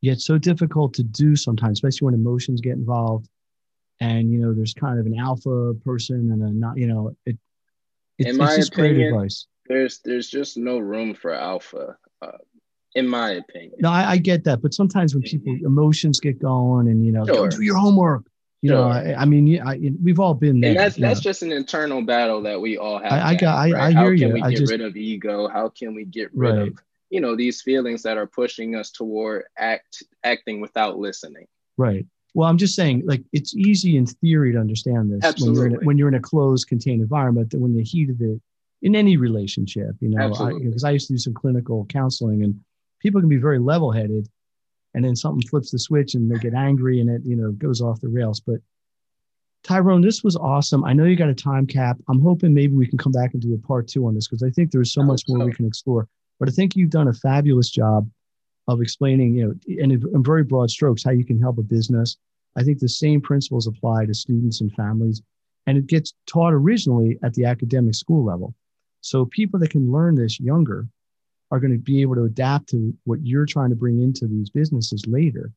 yet 0.00 0.20
so 0.20 0.38
difficult 0.38 0.94
to 0.94 1.02
do 1.02 1.36
sometimes, 1.36 1.78
especially 1.78 2.06
when 2.06 2.14
emotions 2.14 2.60
get 2.60 2.74
involved. 2.74 3.28
And 4.00 4.30
you 4.30 4.38
know, 4.38 4.52
there's 4.52 4.74
kind 4.74 5.00
of 5.00 5.06
an 5.06 5.18
alpha 5.18 5.74
person 5.84 6.30
and 6.32 6.42
a 6.42 6.52
not. 6.52 6.76
You 6.76 6.86
know, 6.86 7.16
it 7.24 7.38
it's, 8.18 8.30
in 8.30 8.36
my 8.36 8.54
opinion, 8.54 9.28
there's 9.66 10.00
there's 10.04 10.28
just 10.28 10.56
no 10.56 10.78
room 10.78 11.14
for 11.14 11.32
alpha. 11.32 11.96
Uh, 12.22 12.38
in 12.94 13.06
my 13.06 13.32
opinion. 13.32 13.74
No, 13.78 13.90
I, 13.90 14.12
I, 14.12 14.16
get 14.16 14.44
that, 14.44 14.62
but 14.62 14.72
sometimes 14.72 15.14
when 15.14 15.22
people 15.22 15.52
mm-hmm. 15.52 15.66
emotions 15.66 16.18
get 16.18 16.40
going, 16.40 16.88
and 16.88 17.04
you 17.04 17.12
know, 17.12 17.26
sure. 17.26 17.48
do 17.48 17.60
your 17.60 17.76
homework. 17.76 18.24
You 18.62 18.70
sure. 18.70 18.78
know, 18.78 18.88
I, 18.88 19.20
I 19.20 19.24
mean, 19.26 19.60
I, 19.60 19.78
we've 20.02 20.18
all 20.18 20.32
been 20.32 20.60
there. 20.60 20.70
And 20.70 20.78
that's 20.78 20.96
that's 20.96 21.20
just 21.20 21.42
an 21.42 21.52
internal 21.52 22.02
battle 22.02 22.40
that 22.42 22.58
we 22.58 22.78
all 22.78 22.98
have. 22.98 23.12
I, 23.12 23.28
I 23.28 23.34
got, 23.34 23.70
right? 23.70 23.74
I, 23.74 23.86
I 23.88 23.92
hear 23.92 24.14
you. 24.14 24.26
How 24.26 24.32
can 24.32 24.34
we 24.34 24.42
I 24.42 24.50
get 24.50 24.58
just, 24.58 24.72
rid 24.72 24.80
of 24.80 24.96
ego? 24.96 25.46
How 25.46 25.68
can 25.68 25.94
we 25.94 26.06
get 26.06 26.34
rid 26.34 26.56
right. 26.56 26.68
of 26.68 26.78
you 27.10 27.20
know 27.20 27.36
these 27.36 27.62
feelings 27.62 28.02
that 28.02 28.16
are 28.16 28.26
pushing 28.26 28.74
us 28.74 28.90
toward 28.90 29.44
act 29.58 30.02
acting 30.24 30.60
without 30.60 30.98
listening? 30.98 31.46
Right. 31.76 32.06
Well, 32.34 32.48
I'm 32.48 32.58
just 32.58 32.74
saying, 32.74 33.04
like, 33.06 33.22
it's 33.32 33.56
easy 33.56 33.96
in 33.96 34.04
theory 34.04 34.52
to 34.52 34.58
understand 34.58 35.10
this 35.10 35.24
Absolutely. 35.24 35.58
when 35.58 35.70
you're, 35.70 35.78
in 35.78 35.82
a, 35.82 35.86
when 35.86 35.98
you're 35.98 36.08
in 36.08 36.14
a 36.14 36.20
closed, 36.20 36.68
contained 36.68 37.00
environment. 37.00 37.50
That 37.50 37.60
when 37.60 37.74
the 37.74 37.82
heat 37.82 38.10
of 38.10 38.20
it, 38.20 38.40
in 38.82 38.94
any 38.94 39.16
relationship, 39.16 39.96
you 40.00 40.10
know, 40.10 40.28
because 40.60 40.84
I, 40.84 40.88
I, 40.88 40.92
used 40.92 41.06
to 41.06 41.14
do 41.14 41.18
some 41.18 41.32
clinical 41.32 41.86
counseling, 41.86 42.44
and 42.44 42.60
people 43.00 43.22
can 43.22 43.30
be 43.30 43.38
very 43.38 43.58
level-headed, 43.58 44.28
and 44.92 45.04
then 45.04 45.16
something 45.16 45.48
flips 45.48 45.70
the 45.70 45.78
switch, 45.78 46.14
and 46.14 46.30
they 46.30 46.38
get 46.38 46.52
angry, 46.52 47.00
and 47.00 47.08
it, 47.08 47.22
you 47.24 47.36
know, 47.36 47.52
goes 47.52 47.80
off 47.80 48.02
the 48.02 48.08
rails. 48.08 48.40
But 48.40 48.60
Tyrone, 49.62 50.02
this 50.02 50.22
was 50.22 50.36
awesome. 50.36 50.84
I 50.84 50.92
know 50.92 51.04
you 51.04 51.16
got 51.16 51.28
a 51.28 51.34
time 51.34 51.66
cap. 51.66 51.96
I'm 52.08 52.20
hoping 52.20 52.52
maybe 52.54 52.74
we 52.74 52.86
can 52.86 52.98
come 52.98 53.12
back 53.12 53.32
and 53.32 53.42
do 53.42 53.54
a 53.54 53.66
part 53.66 53.88
two 53.88 54.06
on 54.06 54.14
this 54.14 54.28
because 54.28 54.42
I 54.42 54.50
think 54.50 54.70
there's 54.70 54.92
so 54.92 55.02
much 55.02 55.22
more 55.26 55.40
so. 55.40 55.46
we 55.46 55.52
can 55.52 55.66
explore. 55.66 56.06
But 56.38 56.48
I 56.48 56.52
think 56.52 56.76
you've 56.76 56.90
done 56.90 57.08
a 57.08 57.14
fabulous 57.14 57.70
job 57.70 58.08
of 58.68 58.80
explaining, 58.80 59.34
you 59.34 59.46
know, 59.46 59.54
in, 59.66 59.90
in 59.92 60.22
very 60.22 60.42
broad 60.42 60.70
strokes, 60.70 61.04
how 61.04 61.12
you 61.12 61.24
can 61.24 61.40
help 61.40 61.58
a 61.58 61.62
business. 61.62 62.16
I 62.56 62.62
think 62.62 62.78
the 62.78 62.88
same 62.88 63.20
principles 63.20 63.66
apply 63.66 64.06
to 64.06 64.14
students 64.14 64.60
and 64.60 64.72
families, 64.72 65.22
and 65.66 65.78
it 65.78 65.86
gets 65.86 66.14
taught 66.26 66.52
originally 66.52 67.18
at 67.22 67.34
the 67.34 67.44
academic 67.44 67.94
school 67.94 68.24
level. 68.24 68.54
So 69.00 69.26
people 69.26 69.60
that 69.60 69.70
can 69.70 69.92
learn 69.92 70.14
this 70.14 70.40
younger 70.40 70.88
are 71.50 71.60
going 71.60 71.72
to 71.72 71.78
be 71.78 72.02
able 72.02 72.16
to 72.16 72.24
adapt 72.24 72.68
to 72.70 72.92
what 73.04 73.24
you're 73.24 73.46
trying 73.46 73.70
to 73.70 73.76
bring 73.76 74.02
into 74.02 74.26
these 74.26 74.50
businesses 74.50 75.04
later. 75.06 75.52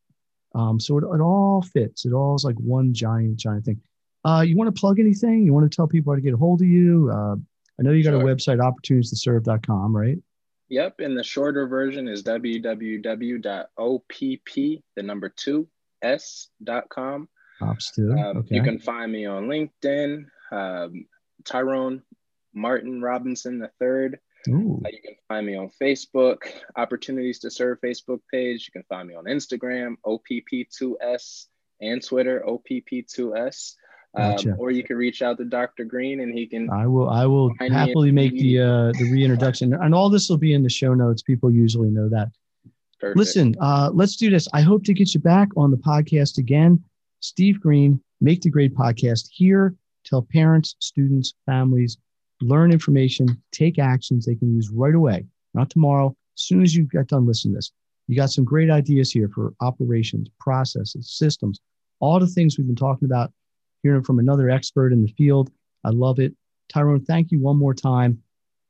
Um, 0.53 0.79
so 0.79 0.97
it, 0.97 1.03
it 1.03 1.21
all 1.21 1.61
fits. 1.61 2.05
It 2.05 2.13
all 2.13 2.35
is 2.35 2.43
like 2.43 2.57
one 2.57 2.93
giant, 2.93 3.37
giant 3.37 3.65
thing. 3.65 3.81
Uh, 4.23 4.43
you 4.45 4.55
want 4.55 4.73
to 4.73 4.79
plug 4.79 4.99
anything? 4.99 5.45
You 5.45 5.53
want 5.53 5.69
to 5.69 5.75
tell 5.75 5.87
people 5.87 6.11
how 6.11 6.15
to 6.15 6.21
get 6.21 6.33
a 6.33 6.37
hold 6.37 6.61
of 6.61 6.67
you? 6.67 7.09
Uh, 7.11 7.35
I 7.79 7.83
know 7.83 7.91
you 7.91 8.03
got 8.03 8.11
sure. 8.11 8.21
a 8.21 8.23
website, 8.23 8.59
opportunitiestoserve.com, 8.59 9.95
right? 9.95 10.17
Yep. 10.69 10.99
And 10.99 11.17
the 11.17 11.23
shorter 11.23 11.67
version 11.67 12.07
is 12.07 12.23
www.opp, 12.23 13.43
the 14.95 15.03
number 15.03 15.29
two, 15.29 15.67
s.com. 16.01 17.29
Ops 17.61 17.91
too. 17.91 18.11
Um, 18.11 18.37
okay. 18.37 18.55
You 18.55 18.63
can 18.63 18.79
find 18.79 19.11
me 19.11 19.25
on 19.25 19.47
LinkedIn, 19.47 20.25
um, 20.51 21.05
Tyrone 21.43 22.03
Martin 22.53 23.01
Robinson 23.01 23.59
the 23.59 23.71
third. 23.79 24.19
Uh, 24.85 24.89
you 24.91 25.01
can 25.03 25.15
find 25.27 25.45
me 25.45 25.57
on 25.57 25.69
Facebook, 25.81 26.37
Opportunities 26.77 27.39
to 27.39 27.51
Serve 27.51 27.79
Facebook 27.81 28.21
page. 28.31 28.67
You 28.67 28.71
can 28.71 28.83
find 28.87 29.07
me 29.07 29.15
on 29.15 29.25
Instagram, 29.25 29.95
OPP2S, 30.05 31.45
and 31.81 32.03
Twitter, 32.03 32.43
OPP2S. 32.47 33.73
Um, 34.15 34.55
or 34.57 34.71
you 34.71 34.83
can 34.83 34.97
reach 34.97 35.21
out 35.21 35.37
to 35.37 35.45
Dr. 35.45 35.85
Green 35.85 36.21
and 36.21 36.33
he 36.33 36.47
can. 36.47 36.69
I 36.71 36.87
will. 36.87 37.09
I 37.09 37.25
will 37.25 37.53
happily 37.59 38.11
make 38.11 38.33
the 38.33 38.59
uh, 38.59 38.91
the 38.97 39.09
reintroduction, 39.11 39.73
and 39.73 39.93
all 39.93 40.09
this 40.09 40.29
will 40.29 40.37
be 40.37 40.53
in 40.53 40.63
the 40.63 40.69
show 40.69 40.93
notes. 40.95 41.21
People 41.21 41.51
usually 41.51 41.89
know 41.89 42.09
that. 42.09 42.29
Perfect. 42.99 43.17
Listen, 43.17 43.55
uh, 43.61 43.91
let's 43.93 44.15
do 44.15 44.29
this. 44.29 44.47
I 44.53 44.61
hope 44.61 44.83
to 44.85 44.93
get 44.93 45.13
you 45.13 45.19
back 45.19 45.49
on 45.55 45.71
the 45.71 45.77
podcast 45.77 46.37
again. 46.37 46.83
Steve 47.21 47.61
Green, 47.61 48.01
Make 48.19 48.41
the 48.41 48.49
Grade 48.49 48.75
podcast 48.75 49.29
here. 49.31 49.75
Tell 50.05 50.21
parents, 50.21 50.75
students, 50.79 51.35
families, 51.45 51.97
learn 52.41 52.71
information, 52.71 53.41
take 53.51 53.79
actions 53.79 54.25
they 54.25 54.35
can 54.35 54.53
use 54.53 54.69
right 54.69 54.95
away, 54.95 55.25
not 55.53 55.69
tomorrow. 55.69 56.15
As 56.35 56.43
soon 56.43 56.63
as 56.63 56.75
you 56.75 56.83
get 56.83 57.07
done 57.07 57.25
listening 57.25 57.53
to 57.53 57.57
this, 57.57 57.71
you 58.07 58.15
got 58.15 58.31
some 58.31 58.43
great 58.43 58.69
ideas 58.69 59.11
here 59.11 59.29
for 59.29 59.53
operations, 59.61 60.29
processes, 60.39 61.11
systems, 61.11 61.59
all 61.99 62.19
the 62.19 62.27
things 62.27 62.57
we've 62.57 62.67
been 62.67 62.75
talking 62.75 63.05
about, 63.05 63.31
hearing 63.83 64.03
from 64.03 64.19
another 64.19 64.49
expert 64.49 64.93
in 64.93 65.01
the 65.01 65.13
field. 65.17 65.51
I 65.83 65.89
love 65.89 66.19
it. 66.19 66.33
Tyrone, 66.71 67.03
thank 67.05 67.31
you 67.31 67.39
one 67.39 67.57
more 67.57 67.73
time. 67.73 68.21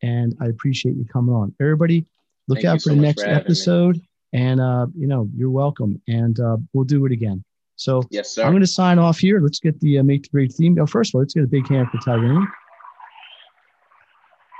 And 0.01 0.35
I 0.39 0.45
appreciate 0.45 0.95
you 0.95 1.05
coming 1.05 1.35
on. 1.35 1.53
Everybody, 1.59 2.05
look 2.47 2.59
thank 2.59 2.67
out 2.67 2.75
for 2.75 2.89
so 2.89 2.95
the 2.95 3.01
next 3.01 3.23
for 3.23 3.29
episode. 3.29 3.97
Me. 3.97 4.09
And 4.33 4.61
uh, 4.61 4.87
you 4.95 5.07
know, 5.07 5.29
you're 5.35 5.49
welcome. 5.49 6.01
And 6.07 6.39
uh, 6.39 6.57
we'll 6.73 6.85
do 6.85 7.05
it 7.05 7.11
again. 7.11 7.43
So 7.75 8.03
yes, 8.09 8.31
sir. 8.31 8.43
I'm 8.43 8.51
going 8.51 8.61
to 8.61 8.67
sign 8.67 8.99
off 8.99 9.17
here. 9.17 9.39
Let's 9.39 9.59
get 9.59 9.79
the 9.79 9.99
uh, 9.99 10.03
make 10.03 10.23
the 10.23 10.29
grade 10.29 10.53
theme. 10.53 10.77
Oh, 10.79 10.85
first 10.85 11.11
of 11.11 11.15
all, 11.15 11.21
let's 11.21 11.33
get 11.33 11.43
a 11.43 11.47
big 11.47 11.67
hand 11.67 11.87
for 11.89 11.97
Tyrone. 11.99 12.47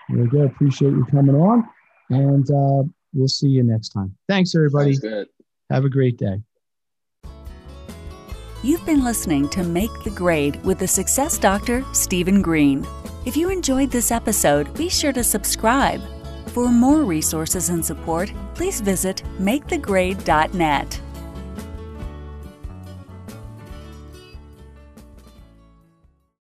There 0.10 0.24
we 0.24 0.30
go. 0.30 0.44
Appreciate 0.44 0.92
you 0.92 1.06
coming 1.06 1.36
on, 1.36 1.68
and 2.10 2.50
uh, 2.50 2.90
we'll 3.14 3.28
see 3.28 3.48
you 3.48 3.64
next 3.64 3.90
time. 3.90 4.16
Thanks, 4.28 4.56
everybody. 4.56 4.98
Have 5.70 5.86
a 5.86 5.90
great 5.90 6.18
day. 6.18 6.42
You've 8.62 8.86
been 8.86 9.06
listening 9.06 9.48
to 9.50 9.63
Make 9.63 10.04
the 10.04 10.10
Grade 10.10 10.62
with 10.65 10.80
the 10.80 10.88
Success 10.88 11.38
Doctor, 11.38 11.82
Stephen 11.93 12.41
Green. 12.41 12.86
If 13.26 13.38
you 13.38 13.50
enjoyed 13.50 13.89
this 13.89 14.12
episode, 14.12 14.74
be 14.74 14.89
sure 14.89 15.13
to 15.13 15.24
subscribe. 15.24 16.02
For 16.48 16.67
more 16.67 17.04
resources 17.04 17.69
and 17.69 17.86
support, 17.86 18.34
please 18.56 18.82
visit 18.82 19.24
makethegrade.net. 19.39 21.02